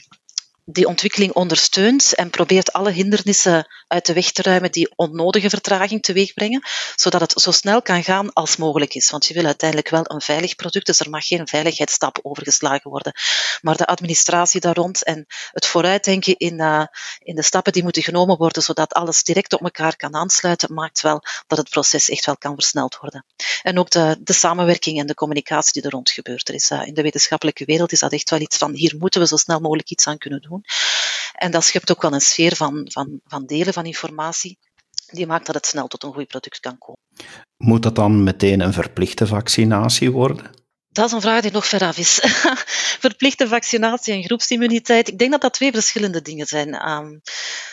die 0.70 0.86
ontwikkeling 0.86 1.32
ondersteunt 1.32 2.14
en 2.14 2.30
probeert 2.30 2.72
alle 2.72 2.90
hindernissen 2.90 3.66
uit 3.86 4.06
de 4.06 4.12
weg 4.12 4.32
te 4.32 4.42
ruimen 4.42 4.72
die 4.72 4.92
onnodige 4.96 5.48
vertraging 5.48 6.02
teweeg 6.02 6.34
brengen, 6.34 6.62
zodat 6.94 7.20
het 7.20 7.32
zo 7.40 7.50
snel 7.50 7.82
kan 7.82 8.04
gaan 8.04 8.32
als 8.32 8.56
mogelijk 8.56 8.94
is. 8.94 9.10
Want 9.10 9.26
je 9.26 9.34
wil 9.34 9.44
uiteindelijk 9.44 9.88
wel 9.88 10.02
een 10.04 10.20
veilig 10.20 10.54
product, 10.54 10.86
dus 10.86 11.00
er 11.00 11.10
mag 11.10 11.26
geen 11.26 11.48
veiligheidsstap 11.48 12.18
overgeslagen 12.22 12.90
worden. 12.90 13.12
Maar 13.60 13.76
de 13.76 13.86
administratie 13.86 14.60
daar 14.60 14.74
rond 14.74 15.04
en 15.04 15.26
het 15.52 15.66
vooruitdenken 15.66 16.36
in, 16.36 16.60
uh, 16.60 16.84
in 17.18 17.34
de 17.34 17.42
stappen 17.42 17.72
die 17.72 17.82
moeten 17.82 18.02
genomen 18.02 18.36
worden, 18.36 18.62
zodat 18.62 18.92
alles 18.92 19.22
direct 19.22 19.52
op 19.52 19.62
elkaar 19.62 19.96
kan 19.96 20.14
aansluiten, 20.14 20.74
maakt 20.74 21.00
wel 21.00 21.22
dat 21.46 21.58
het 21.58 21.70
proces 21.70 22.08
echt 22.08 22.26
wel 22.26 22.36
kan 22.36 22.54
versneld 22.54 22.96
worden. 22.96 23.24
En 23.62 23.78
ook 23.78 23.90
de, 23.90 24.16
de 24.20 24.32
samenwerking 24.32 24.98
en 24.98 25.06
de 25.06 25.14
communicatie 25.14 25.72
die 25.72 25.82
er 25.82 25.90
rond 25.90 26.10
gebeurt. 26.10 26.48
Er 26.48 26.54
is, 26.54 26.70
uh, 26.70 26.86
in 26.86 26.94
de 26.94 27.02
wetenschappelijke 27.02 27.64
wereld 27.64 27.92
is 27.92 28.00
dat 28.00 28.12
echt 28.12 28.30
wel 28.30 28.40
iets 28.40 28.56
van 28.56 28.74
hier 28.74 28.94
moeten 28.98 29.20
we 29.20 29.26
zo 29.26 29.36
snel 29.36 29.60
mogelijk 29.60 29.90
iets 29.90 30.06
aan 30.06 30.18
kunnen 30.18 30.40
doen. 30.40 30.57
En 31.32 31.50
dat 31.50 31.64
schept 31.64 31.90
ook 31.90 32.02
wel 32.02 32.12
een 32.12 32.20
sfeer 32.20 32.56
van, 32.56 32.86
van, 32.90 33.20
van 33.24 33.46
delen 33.46 33.72
van 33.72 33.84
informatie 33.84 34.58
die 35.10 35.26
maakt 35.26 35.46
dat 35.46 35.54
het 35.54 35.66
snel 35.66 35.86
tot 35.86 36.02
een 36.02 36.12
goed 36.12 36.26
product 36.26 36.60
kan 36.60 36.78
komen. 36.78 37.00
Moet 37.56 37.82
dat 37.82 37.94
dan 37.94 38.22
meteen 38.22 38.60
een 38.60 38.72
verplichte 38.72 39.26
vaccinatie 39.26 40.10
worden? 40.10 40.50
Dat 40.88 41.06
is 41.06 41.12
een 41.12 41.20
vraag 41.20 41.42
die 41.42 41.52
nog 41.52 41.66
veraf 41.66 41.98
is. 41.98 42.20
Verplichte 43.06 43.48
vaccinatie 43.48 44.14
en 44.14 44.22
groepsimmuniteit. 44.22 45.08
Ik 45.08 45.18
denk 45.18 45.30
dat 45.30 45.40
dat 45.40 45.52
twee 45.54 45.72
verschillende 45.72 46.22
dingen 46.22 46.46
zijn. 46.46 46.88
Um, 46.88 47.20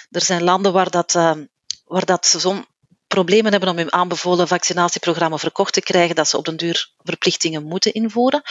er 0.10 0.24
zijn 0.24 0.44
landen 0.44 0.74
waar 0.74 0.90
dat, 0.90 1.16
um, 1.16 1.50
waar 1.86 2.06
dat 2.06 2.26
zo'n 2.26 2.66
problemen 3.08 3.52
hebben 3.52 3.70
om 3.70 3.78
hun 3.78 3.94
aanbevolen 3.94 4.48
vaccinatieprogramma 4.48 5.38
verkocht 5.38 5.74
te 5.74 5.82
krijgen, 5.82 6.16
dat 6.16 6.28
ze 6.28 6.38
op 6.38 6.46
den 6.46 6.58
duur 6.58 6.92
verplichtingen 7.04 7.64
moeten 7.64 7.94
invoeren. 7.94 8.42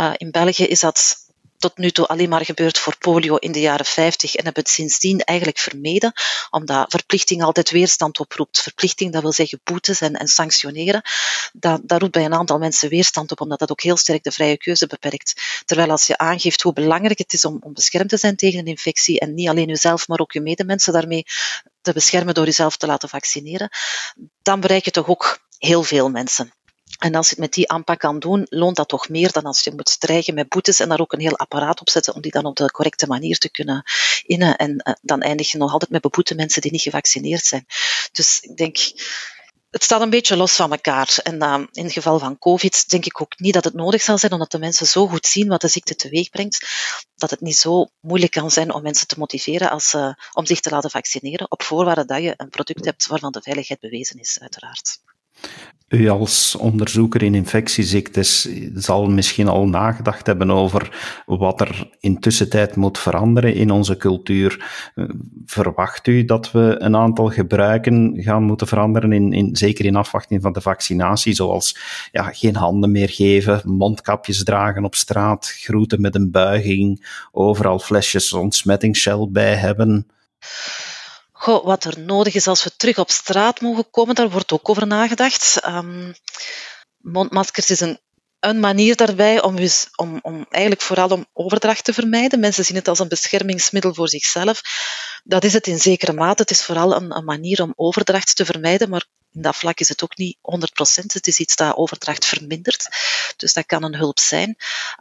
Uh, 0.00 0.12
in 0.16 0.30
België 0.30 0.64
is 0.64 0.80
dat 0.80 1.16
tot 1.58 1.76
nu 1.76 1.90
toe 1.90 2.06
alleen 2.06 2.28
maar 2.28 2.44
gebeurd 2.44 2.78
voor 2.78 2.98
polio 2.98 3.36
in 3.36 3.52
de 3.52 3.60
jaren 3.60 3.86
50 3.86 4.34
en 4.34 4.44
hebben 4.44 4.62
het 4.62 4.72
sindsdien 4.72 5.20
eigenlijk 5.20 5.58
vermeden, 5.58 6.12
omdat 6.50 6.90
verplichting 6.90 7.42
altijd 7.42 7.70
weerstand 7.70 8.20
oproept. 8.20 8.60
Verplichting, 8.60 9.12
dat 9.12 9.22
wil 9.22 9.32
zeggen 9.32 9.60
boetes 9.64 10.00
en, 10.00 10.14
en 10.14 10.28
sanctioneren. 10.28 11.02
Dat, 11.52 11.80
dat 11.84 12.00
roept 12.00 12.12
bij 12.12 12.24
een 12.24 12.34
aantal 12.34 12.58
mensen 12.58 12.88
weerstand 12.88 13.30
op, 13.30 13.40
omdat 13.40 13.58
dat 13.58 13.70
ook 13.70 13.82
heel 13.82 13.96
sterk 13.96 14.22
de 14.22 14.32
vrije 14.32 14.56
keuze 14.56 14.86
beperkt. 14.86 15.62
Terwijl 15.64 15.90
als 15.90 16.06
je 16.06 16.18
aangeeft 16.18 16.62
hoe 16.62 16.72
belangrijk 16.72 17.18
het 17.18 17.32
is 17.32 17.44
om, 17.44 17.56
om 17.60 17.72
beschermd 17.72 18.08
te 18.08 18.16
zijn 18.16 18.36
tegen 18.36 18.58
een 18.58 18.66
infectie 18.66 19.20
en 19.20 19.34
niet 19.34 19.48
alleen 19.48 19.68
jezelf, 19.68 20.08
maar 20.08 20.18
ook 20.18 20.32
je 20.32 20.40
medemensen 20.40 20.92
daarmee 20.92 21.24
te 21.80 21.92
beschermen 21.92 22.34
door 22.34 22.44
jezelf 22.44 22.76
te 22.76 22.86
laten 22.86 23.08
vaccineren, 23.08 23.70
dan 24.42 24.60
bereik 24.60 24.84
je 24.84 24.90
toch 24.90 25.08
ook 25.08 25.38
heel 25.58 25.82
veel 25.82 26.10
mensen. 26.10 26.52
En 26.98 27.14
als 27.14 27.26
je 27.26 27.30
het 27.30 27.42
met 27.42 27.52
die 27.52 27.70
aanpak 27.70 27.98
kan 27.98 28.18
doen, 28.18 28.46
loont 28.50 28.76
dat 28.76 28.88
toch 28.88 29.08
meer 29.08 29.32
dan 29.32 29.44
als 29.44 29.64
je 29.64 29.72
moet 29.74 29.88
strijgen 29.88 30.34
met 30.34 30.48
boetes 30.48 30.80
en 30.80 30.88
daar 30.88 31.00
ook 31.00 31.12
een 31.12 31.20
heel 31.20 31.36
apparaat 31.36 31.80
op 31.80 31.90
zetten 31.90 32.14
om 32.14 32.20
die 32.20 32.32
dan 32.32 32.44
op 32.44 32.56
de 32.56 32.70
correcte 32.70 33.06
manier 33.06 33.38
te 33.38 33.50
kunnen 33.50 33.82
innen. 34.22 34.56
En 34.56 34.70
uh, 34.70 34.94
dan 35.02 35.20
eindig 35.20 35.50
je 35.50 35.58
nog 35.58 35.72
altijd 35.72 35.90
met 35.90 36.02
beboete 36.02 36.34
mensen 36.34 36.62
die 36.62 36.70
niet 36.70 36.82
gevaccineerd 36.82 37.44
zijn. 37.44 37.66
Dus 38.12 38.40
ik 38.40 38.56
denk, 38.56 38.76
het 39.70 39.82
staat 39.82 40.00
een 40.00 40.10
beetje 40.10 40.36
los 40.36 40.52
van 40.52 40.70
elkaar. 40.70 41.18
En 41.22 41.34
uh, 41.42 41.62
in 41.72 41.84
het 41.84 41.92
geval 41.92 42.18
van 42.18 42.38
COVID 42.38 42.90
denk 42.90 43.04
ik 43.04 43.20
ook 43.20 43.38
niet 43.38 43.54
dat 43.54 43.64
het 43.64 43.74
nodig 43.74 44.02
zal 44.02 44.18
zijn, 44.18 44.32
omdat 44.32 44.50
de 44.50 44.58
mensen 44.58 44.86
zo 44.86 45.06
goed 45.06 45.26
zien 45.26 45.48
wat 45.48 45.60
de 45.60 45.68
ziekte 45.68 45.94
teweeg 45.94 46.30
brengt, 46.30 46.66
dat 47.14 47.30
het 47.30 47.40
niet 47.40 47.56
zo 47.56 47.88
moeilijk 48.00 48.32
kan 48.32 48.50
zijn 48.50 48.72
om 48.72 48.82
mensen 48.82 49.06
te 49.06 49.18
motiveren 49.18 49.70
als, 49.70 49.94
uh, 49.94 50.12
om 50.32 50.46
zich 50.46 50.60
te 50.60 50.70
laten 50.70 50.90
vaccineren, 50.90 51.50
op 51.50 51.62
voorwaarde 51.62 52.04
dat 52.04 52.22
je 52.22 52.34
een 52.36 52.48
product 52.48 52.84
hebt 52.84 53.06
waarvan 53.06 53.32
de 53.32 53.42
veiligheid 53.42 53.80
bewezen 53.80 54.18
is, 54.18 54.38
uiteraard. 54.40 55.00
U 55.88 56.08
als 56.08 56.56
onderzoeker 56.56 57.22
in 57.22 57.34
infectieziektes 57.34 58.48
zal 58.74 59.06
misschien 59.06 59.48
al 59.48 59.68
nagedacht 59.68 60.26
hebben 60.26 60.50
over 60.50 60.96
wat 61.26 61.60
er 61.60 61.90
intussen 62.00 62.50
tijd 62.50 62.76
moet 62.76 62.98
veranderen 62.98 63.54
in 63.54 63.70
onze 63.70 63.96
cultuur. 63.96 64.66
Verwacht 65.46 66.06
u 66.06 66.24
dat 66.24 66.50
we 66.50 66.74
een 66.78 66.96
aantal 66.96 67.28
gebruiken 67.28 68.14
gaan 68.16 68.42
moeten 68.42 68.66
veranderen, 68.66 69.12
in, 69.12 69.32
in, 69.32 69.56
zeker 69.56 69.84
in 69.84 69.96
afwachting 69.96 70.42
van 70.42 70.52
de 70.52 70.60
vaccinatie, 70.60 71.34
zoals 71.34 71.78
ja, 72.12 72.22
geen 72.22 72.56
handen 72.56 72.92
meer 72.92 73.08
geven, 73.08 73.60
mondkapjes 73.64 74.44
dragen 74.44 74.84
op 74.84 74.94
straat, 74.94 75.46
groeten 75.46 76.00
met 76.00 76.14
een 76.14 76.30
buiging, 76.30 77.06
overal 77.32 77.78
flesjes 77.78 78.32
ontsmettingsshell 78.32 79.28
bij 79.30 79.54
hebben? 79.54 80.06
Wat 81.44 81.84
er 81.84 81.98
nodig 81.98 82.34
is 82.34 82.46
als 82.46 82.64
we 82.64 82.76
terug 82.76 82.98
op 82.98 83.10
straat 83.10 83.60
mogen 83.60 83.90
komen, 83.90 84.14
daar 84.14 84.30
wordt 84.30 84.52
ook 84.52 84.68
over 84.68 84.86
nagedacht. 84.86 85.66
Um, 85.66 86.14
mondmaskers 86.96 87.70
is 87.70 87.80
een, 87.80 88.00
een 88.40 88.60
manier 88.60 88.96
daarbij 88.96 89.42
om, 89.42 89.56
om, 89.96 90.18
om 90.22 90.46
eigenlijk 90.48 90.82
vooral 90.82 91.08
om 91.08 91.26
overdracht 91.32 91.84
te 91.84 91.92
vermijden. 91.92 92.40
Mensen 92.40 92.64
zien 92.64 92.76
het 92.76 92.88
als 92.88 92.98
een 92.98 93.08
beschermingsmiddel 93.08 93.94
voor 93.94 94.08
zichzelf. 94.08 94.60
Dat 95.24 95.44
is 95.44 95.52
het 95.52 95.66
in 95.66 95.78
zekere 95.78 96.12
mate. 96.12 96.42
Het 96.42 96.50
is 96.50 96.64
vooral 96.64 96.94
een, 96.94 97.16
een 97.16 97.24
manier 97.24 97.62
om 97.62 97.72
overdracht 97.76 98.36
te 98.36 98.44
vermijden, 98.44 98.88
maar 98.88 99.06
in 99.32 99.42
dat 99.42 99.56
vlak 99.56 99.80
is 99.80 99.88
het 99.88 100.02
ook 100.02 100.16
niet 100.16 100.36
100%. 100.36 101.04
Het 101.06 101.26
is 101.26 101.38
iets 101.38 101.56
dat 101.56 101.76
overdracht 101.76 102.24
vermindert. 102.24 102.88
Dus 103.36 103.52
dat 103.52 103.66
kan 103.66 103.82
een 103.82 103.96
hulp 103.96 104.18
zijn. 104.18 104.56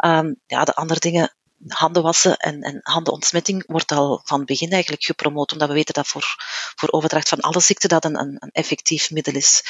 Um, 0.06 0.41
ja, 0.45 0.63
de 0.63 0.73
andere 0.73 1.00
dingen 1.00 1.36
handen 1.67 2.04
wassen 2.04 2.38
en, 2.38 2.62
en 2.62 2.80
handenontsmetting 2.84 3.63
wordt 3.67 3.91
al 3.91 4.22
van 4.24 4.46
begin 4.46 4.72
eigenlijk 4.72 5.04
gepromoot, 5.04 5.52
omdat 5.52 5.67
we 5.67 5.74
weten 5.74 5.93
dat 5.93 6.08
voor, 6.08 6.36
voor 6.76 6.91
overdracht 6.91 7.30
van 7.30 7.39
alle 7.39 7.60
ziekten 7.60 7.89
dat 7.89 8.06
een, 8.06 8.20
een, 8.20 8.50
effectief 8.52 9.12
middel 9.12 9.34
is. 9.34 9.63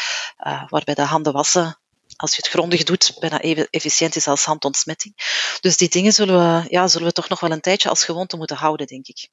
Uh, 0.47 0.63
waarbij 0.69 0.93
de 0.93 1.01
handen 1.01 1.33
wassen, 1.33 1.77
als 2.15 2.31
je 2.35 2.37
het 2.37 2.51
grondig 2.51 2.83
doet, 2.83 3.15
bijna 3.19 3.41
even 3.41 3.67
efficiënt 3.69 4.15
is 4.15 4.27
als 4.27 4.45
handontsmetting. 4.45 5.13
Dus 5.61 5.77
die 5.77 5.89
dingen 5.89 6.13
zullen 6.13 6.37
we, 6.37 6.69
ja, 6.69 6.87
zullen 6.87 7.07
we 7.07 7.13
toch 7.13 7.29
nog 7.29 7.39
wel 7.39 7.51
een 7.51 7.61
tijdje 7.61 7.89
als 7.89 8.03
gewoonte 8.03 8.37
moeten 8.37 8.57
houden, 8.57 8.87
denk 8.87 9.07
ik. 9.07 9.29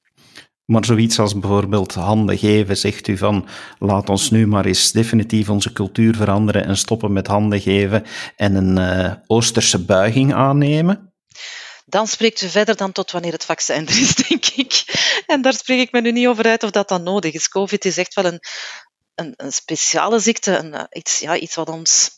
Maar 0.65 0.85
zoiets 0.85 1.19
als 1.19 1.39
bijvoorbeeld 1.39 1.95
handen 1.95 2.39
geven, 2.39 2.77
zegt 2.77 3.09
u 3.09 3.17
van 3.17 3.49
laat 3.79 4.09
ons 4.09 4.31
nu 4.31 4.47
maar 4.47 4.65
eens 4.65 4.93
definitief 4.93 5.49
onze 5.49 5.73
cultuur 5.73 6.17
veranderen 6.17 6.65
en 6.65 6.77
stoppen 6.77 7.13
met 7.13 7.27
handen 7.27 7.61
geven 7.61 8.05
en 8.37 8.55
een 8.55 8.79
uh, 8.79 9.13
oosterse 9.27 9.85
buiging 9.85 10.35
aannemen? 10.35 11.13
Dan 11.85 12.07
spreekt 12.07 12.41
u 12.41 12.49
verder 12.49 12.77
dan 12.77 12.93
tot 12.93 13.11
wanneer 13.11 13.33
het 13.33 13.45
vaccin 13.45 13.87
er 13.87 14.01
is, 14.01 14.15
denk 14.29 14.47
ik. 14.47 14.85
En 15.27 15.43
daar 15.43 15.55
spreek 15.55 15.81
ik 15.81 15.93
me 15.93 16.01
nu 16.01 16.13
niet 16.13 16.27
over 16.27 16.45
uit 16.45 16.63
of 16.63 16.71
dat 16.71 16.89
dan 16.89 17.03
nodig 17.03 17.33
is. 17.33 17.49
COVID 17.49 17.85
is 17.85 17.97
echt 17.97 18.15
wel 18.15 18.25
een, 18.25 18.41
een, 19.15 19.33
een 19.37 19.53
speciale 19.53 20.19
ziekte, 20.19 20.57
een, 20.57 20.87
iets, 20.91 21.19
ja, 21.19 21.37
iets 21.37 21.55
wat 21.55 21.69
ons 21.69 22.11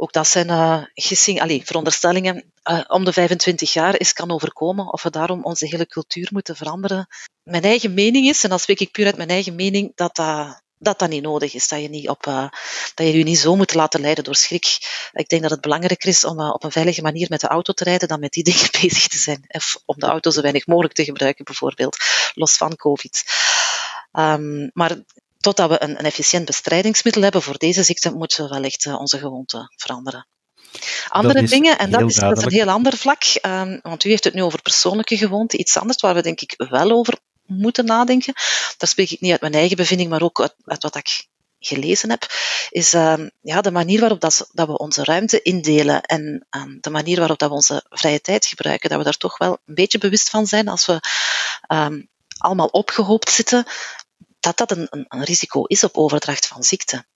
ook 0.00 0.12
dat 0.12 0.28
zijn 0.28 0.48
uh, 0.48 0.82
gissing, 0.94 1.40
allez, 1.40 1.64
veronderstellingen. 1.64 2.52
Uh, 2.70 2.80
om 2.86 3.04
de 3.04 3.12
25 3.12 3.72
jaar 3.72 3.98
is 3.98 4.12
kan 4.12 4.30
overkomen 4.30 4.92
of 4.92 5.02
we 5.02 5.10
daarom 5.10 5.44
onze 5.44 5.66
hele 5.66 5.86
cultuur 5.86 6.28
moeten 6.32 6.56
veranderen. 6.56 7.06
Mijn 7.42 7.62
eigen 7.62 7.94
mening 7.94 8.28
is, 8.28 8.42
en 8.44 8.50
dan 8.50 8.58
spreek 8.58 8.80
ik 8.80 8.92
puur 8.92 9.06
uit 9.06 9.16
mijn 9.16 9.28
eigen 9.28 9.54
mening, 9.54 9.92
dat 9.94 10.16
dat, 10.16 10.62
dat, 10.80 10.98
dat 10.98 11.08
niet 11.08 11.22
nodig 11.22 11.54
is. 11.54 11.68
Dat 11.68 11.80
je, 11.80 11.88
niet 11.88 12.08
op, 12.08 12.26
uh, 12.26 12.48
dat 12.94 13.06
je 13.06 13.18
je 13.18 13.24
niet 13.24 13.38
zo 13.38 13.56
moet 13.56 13.74
laten 13.74 14.00
leiden 14.00 14.24
door 14.24 14.34
schrik. 14.34 14.78
Ik 15.12 15.28
denk 15.28 15.42
dat 15.42 15.50
het 15.50 15.60
belangrijker 15.60 16.08
is 16.08 16.24
om 16.24 16.40
op 16.40 16.64
een 16.64 16.72
veilige 16.72 17.02
manier 17.02 17.26
met 17.30 17.40
de 17.40 17.46
auto 17.46 17.72
te 17.72 17.84
rijden 17.84 18.08
dan 18.08 18.20
met 18.20 18.32
die 18.32 18.44
dingen 18.50 18.68
bezig 18.80 19.06
te 19.06 19.18
zijn. 19.18 19.44
Of 19.48 19.82
om 19.84 19.98
de 19.98 20.06
auto 20.06 20.30
zo 20.30 20.40
weinig 20.40 20.66
mogelijk 20.66 20.94
te 20.94 21.04
gebruiken, 21.04 21.44
bijvoorbeeld, 21.44 21.96
los 22.34 22.56
van 22.56 22.76
COVID. 22.76 23.24
Um, 24.12 24.70
maar 24.72 24.96
totdat 25.38 25.68
we 25.70 25.82
een, 25.82 25.98
een 25.98 26.04
efficiënt 26.04 26.44
bestrijdingsmiddel 26.44 27.22
hebben 27.22 27.42
voor 27.42 27.58
deze 27.58 27.82
ziekte, 27.82 28.10
moeten 28.10 28.44
we 28.44 28.50
wel 28.50 28.64
echt 28.64 28.84
uh, 28.84 29.00
onze 29.00 29.18
gewoonte 29.18 29.72
veranderen. 29.76 30.26
Andere 31.08 31.42
dingen, 31.42 31.78
en 31.78 31.90
dat 31.90 32.10
is, 32.10 32.14
dat 32.14 32.38
is, 32.38 32.44
een 32.44 32.52
heel 32.52 32.68
ander 32.68 32.96
vlak, 32.96 33.22
um, 33.42 33.80
want 33.82 34.04
u 34.04 34.10
heeft 34.10 34.24
het 34.24 34.34
nu 34.34 34.42
over 34.42 34.62
persoonlijke 34.62 35.16
gewoonten, 35.16 35.60
iets 35.60 35.76
anders 35.76 36.00
waar 36.00 36.14
we 36.14 36.22
denk 36.22 36.40
ik 36.40 36.54
wel 36.56 36.90
over 36.90 37.18
moeten 37.50 37.84
nadenken. 37.84 38.32
Daar 38.76 38.88
spreek 38.88 39.10
ik 39.10 39.20
niet 39.20 39.30
uit 39.30 39.40
mijn 39.40 39.54
eigen 39.54 39.76
bevinding, 39.76 40.10
maar 40.10 40.22
ook 40.22 40.40
uit, 40.40 40.82
wat 40.82 40.96
ik 40.96 41.28
gelezen 41.58 42.10
heb, 42.10 42.26
is 42.70 42.94
uh, 42.94 43.14
ja, 43.40 43.60
de 43.60 43.70
manier 43.70 44.00
waarop 44.00 44.20
dat, 44.20 44.48
dat, 44.52 44.66
we 44.66 44.78
onze 44.78 45.04
ruimte 45.04 45.42
indelen 45.42 46.02
en 46.02 46.46
uh, 46.56 46.62
de 46.80 46.90
manier 46.90 47.18
waarop 47.18 47.38
dat 47.38 47.48
we 47.48 47.54
onze 47.54 47.84
vrije 47.88 48.20
tijd 48.20 48.46
gebruiken, 48.46 48.88
dat 48.88 48.98
we 48.98 49.04
daar 49.04 49.16
toch 49.16 49.38
wel 49.38 49.58
een 49.66 49.74
beetje 49.74 49.98
bewust 49.98 50.30
van 50.30 50.46
zijn 50.46 50.68
als 50.68 50.86
we 50.86 51.00
um, 51.68 52.08
allemaal 52.38 52.66
opgehoopt 52.66 53.30
zitten, 53.30 53.66
dat 54.40 54.56
dat 54.56 54.70
een, 54.70 54.86
een, 54.90 55.24
risico 55.24 55.64
is 55.64 55.84
op 55.84 55.96
overdracht 55.96 56.46
van 56.46 56.62
ziekte. 56.62 57.06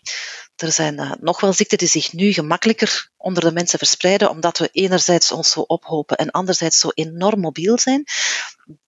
Er 0.57 0.73
zijn 0.73 1.01
uh, 1.01 1.13
nog 1.21 1.41
wel 1.41 1.53
ziekten 1.53 1.79
die 1.79 1.89
zich 1.89 2.13
nu 2.13 2.33
gemakkelijker 2.33 3.11
onder 3.17 3.43
de 3.43 3.53
mensen 3.53 3.79
verspreiden, 3.79 4.31
omdat 4.31 4.59
we 4.59 4.69
enerzijds 4.73 5.33
ons 5.33 5.51
zo 5.51 5.61
ophopen 5.61 6.17
en 6.17 6.31
anderzijds 6.31 6.79
zo 6.79 6.89
enorm 6.95 7.41
mobiel 7.41 7.79
zijn, 7.79 8.05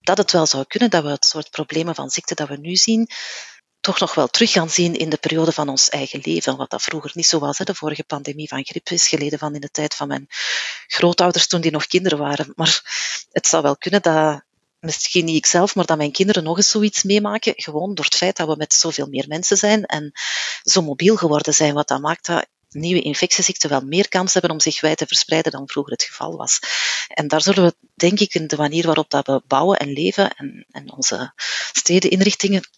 dat 0.00 0.18
het 0.18 0.32
wel 0.32 0.46
zou 0.46 0.64
kunnen 0.66 0.90
dat 0.90 1.02
we 1.02 1.10
het 1.10 1.24
soort 1.24 1.50
problemen 1.50 1.94
van 1.94 2.10
ziekte 2.10 2.34
dat 2.34 2.48
we 2.48 2.56
nu 2.56 2.76
zien, 2.76 3.10
toch 3.86 4.00
nog 4.00 4.14
wel 4.14 4.28
terug 4.28 4.50
gaan 4.50 4.70
zien 4.70 4.94
in 4.94 5.08
de 5.08 5.16
periode 5.16 5.52
van 5.52 5.68
ons 5.68 5.88
eigen 5.88 6.20
leven. 6.22 6.56
Wat 6.56 6.70
dat 6.70 6.82
vroeger 6.82 7.10
niet 7.14 7.26
zo 7.26 7.38
was. 7.38 7.58
Hè. 7.58 7.64
De 7.64 7.74
vorige 7.74 8.04
pandemie 8.04 8.48
van 8.48 8.64
griep 8.64 8.88
is 8.88 9.08
geleden 9.08 9.38
van 9.38 9.54
in 9.54 9.60
de 9.60 9.70
tijd 9.70 9.94
van 9.94 10.08
mijn 10.08 10.26
grootouders 10.86 11.46
toen 11.46 11.60
die 11.60 11.70
nog 11.70 11.86
kinderen 11.86 12.18
waren. 12.18 12.52
Maar 12.54 12.82
het 13.30 13.46
zou 13.46 13.62
wel 13.62 13.76
kunnen 13.76 14.02
dat 14.02 14.45
misschien 14.80 15.24
niet 15.24 15.36
ikzelf, 15.36 15.74
maar 15.74 15.86
dat 15.86 15.96
mijn 15.96 16.12
kinderen 16.12 16.44
nog 16.44 16.56
eens 16.56 16.70
zoiets 16.70 17.02
meemaken. 17.02 17.52
Gewoon 17.56 17.94
door 17.94 18.04
het 18.04 18.14
feit 18.14 18.36
dat 18.36 18.48
we 18.48 18.56
met 18.56 18.72
zoveel 18.72 19.06
meer 19.06 19.24
mensen 19.28 19.56
zijn 19.56 19.84
en 19.84 20.12
zo 20.62 20.82
mobiel 20.82 21.16
geworden 21.16 21.54
zijn. 21.54 21.74
Wat 21.74 21.88
dat 21.88 22.00
maakt 22.00 22.26
dat 22.26 22.46
nieuwe 22.68 23.02
infectieziekten 23.02 23.70
wel 23.70 23.80
meer 23.80 24.08
kans 24.08 24.32
hebben 24.32 24.50
om 24.50 24.60
zich 24.60 24.80
wijd 24.80 24.98
te 24.98 25.06
verspreiden 25.06 25.52
dan 25.52 25.68
vroeger 25.68 25.92
het 25.92 26.02
geval 26.02 26.36
was. 26.36 26.58
En 27.08 27.28
daar 27.28 27.42
zullen 27.42 27.64
we, 27.64 27.74
denk 27.94 28.20
ik, 28.20 28.34
in 28.34 28.46
de 28.46 28.56
manier 28.56 28.86
waarop 28.86 29.10
dat 29.10 29.26
we 29.26 29.42
bouwen 29.46 29.78
en 29.78 29.92
leven 29.92 30.30
en, 30.30 30.66
en 30.70 30.92
onze 30.92 31.32
steden 31.72 32.10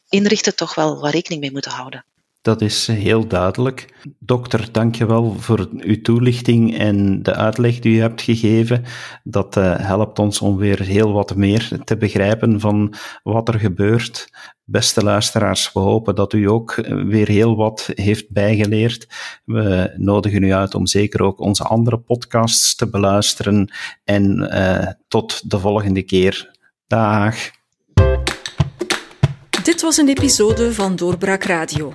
inrichten, 0.09 0.57
toch 0.57 0.75
wel 0.75 1.01
wat 1.01 1.13
rekening 1.13 1.41
mee 1.41 1.53
moeten 1.53 1.71
houden. 1.71 2.05
Dat 2.49 2.61
is 2.61 2.87
heel 2.87 3.27
duidelijk. 3.27 3.95
Dokter, 4.19 4.73
dank 4.73 4.95
je 4.95 5.07
wel 5.07 5.35
voor 5.39 5.69
uw 5.77 6.01
toelichting 6.01 6.79
en 6.79 7.23
de 7.23 7.35
uitleg 7.35 7.79
die 7.79 7.97
u 7.97 8.01
hebt 8.01 8.23
gegeven. 8.23 8.85
Dat 9.25 9.57
uh, 9.57 9.77
helpt 9.79 10.19
ons 10.19 10.41
om 10.41 10.57
weer 10.57 10.81
heel 10.81 11.13
wat 11.13 11.37
meer 11.37 11.79
te 11.85 11.97
begrijpen 11.97 12.61
van 12.61 12.95
wat 13.23 13.49
er 13.49 13.59
gebeurt. 13.59 14.29
Beste 14.65 15.03
luisteraars, 15.05 15.73
we 15.73 15.81
hopen 15.81 16.15
dat 16.15 16.33
u 16.33 16.49
ook 16.49 16.75
weer 17.07 17.29
heel 17.29 17.57
wat 17.57 17.91
heeft 17.95 18.31
bijgeleerd. 18.31 19.07
We 19.45 19.95
nodigen 19.97 20.43
u 20.43 20.53
uit 20.53 20.75
om 20.75 20.87
zeker 20.87 21.23
ook 21.23 21.41
onze 21.41 21.65
andere 21.65 21.99
podcasts 21.99 22.75
te 22.75 22.91
beluisteren. 22.91 23.73
En 24.05 24.51
tot 25.09 25.51
de 25.51 25.59
volgende 25.59 26.03
keer. 26.03 26.57
Dag. 26.87 27.37
Dit 29.63 29.83
was 29.83 29.97
een 29.97 30.09
episode 30.09 30.73
van 30.73 30.97
Doorbraak 30.97 31.45
Radio 31.45 31.95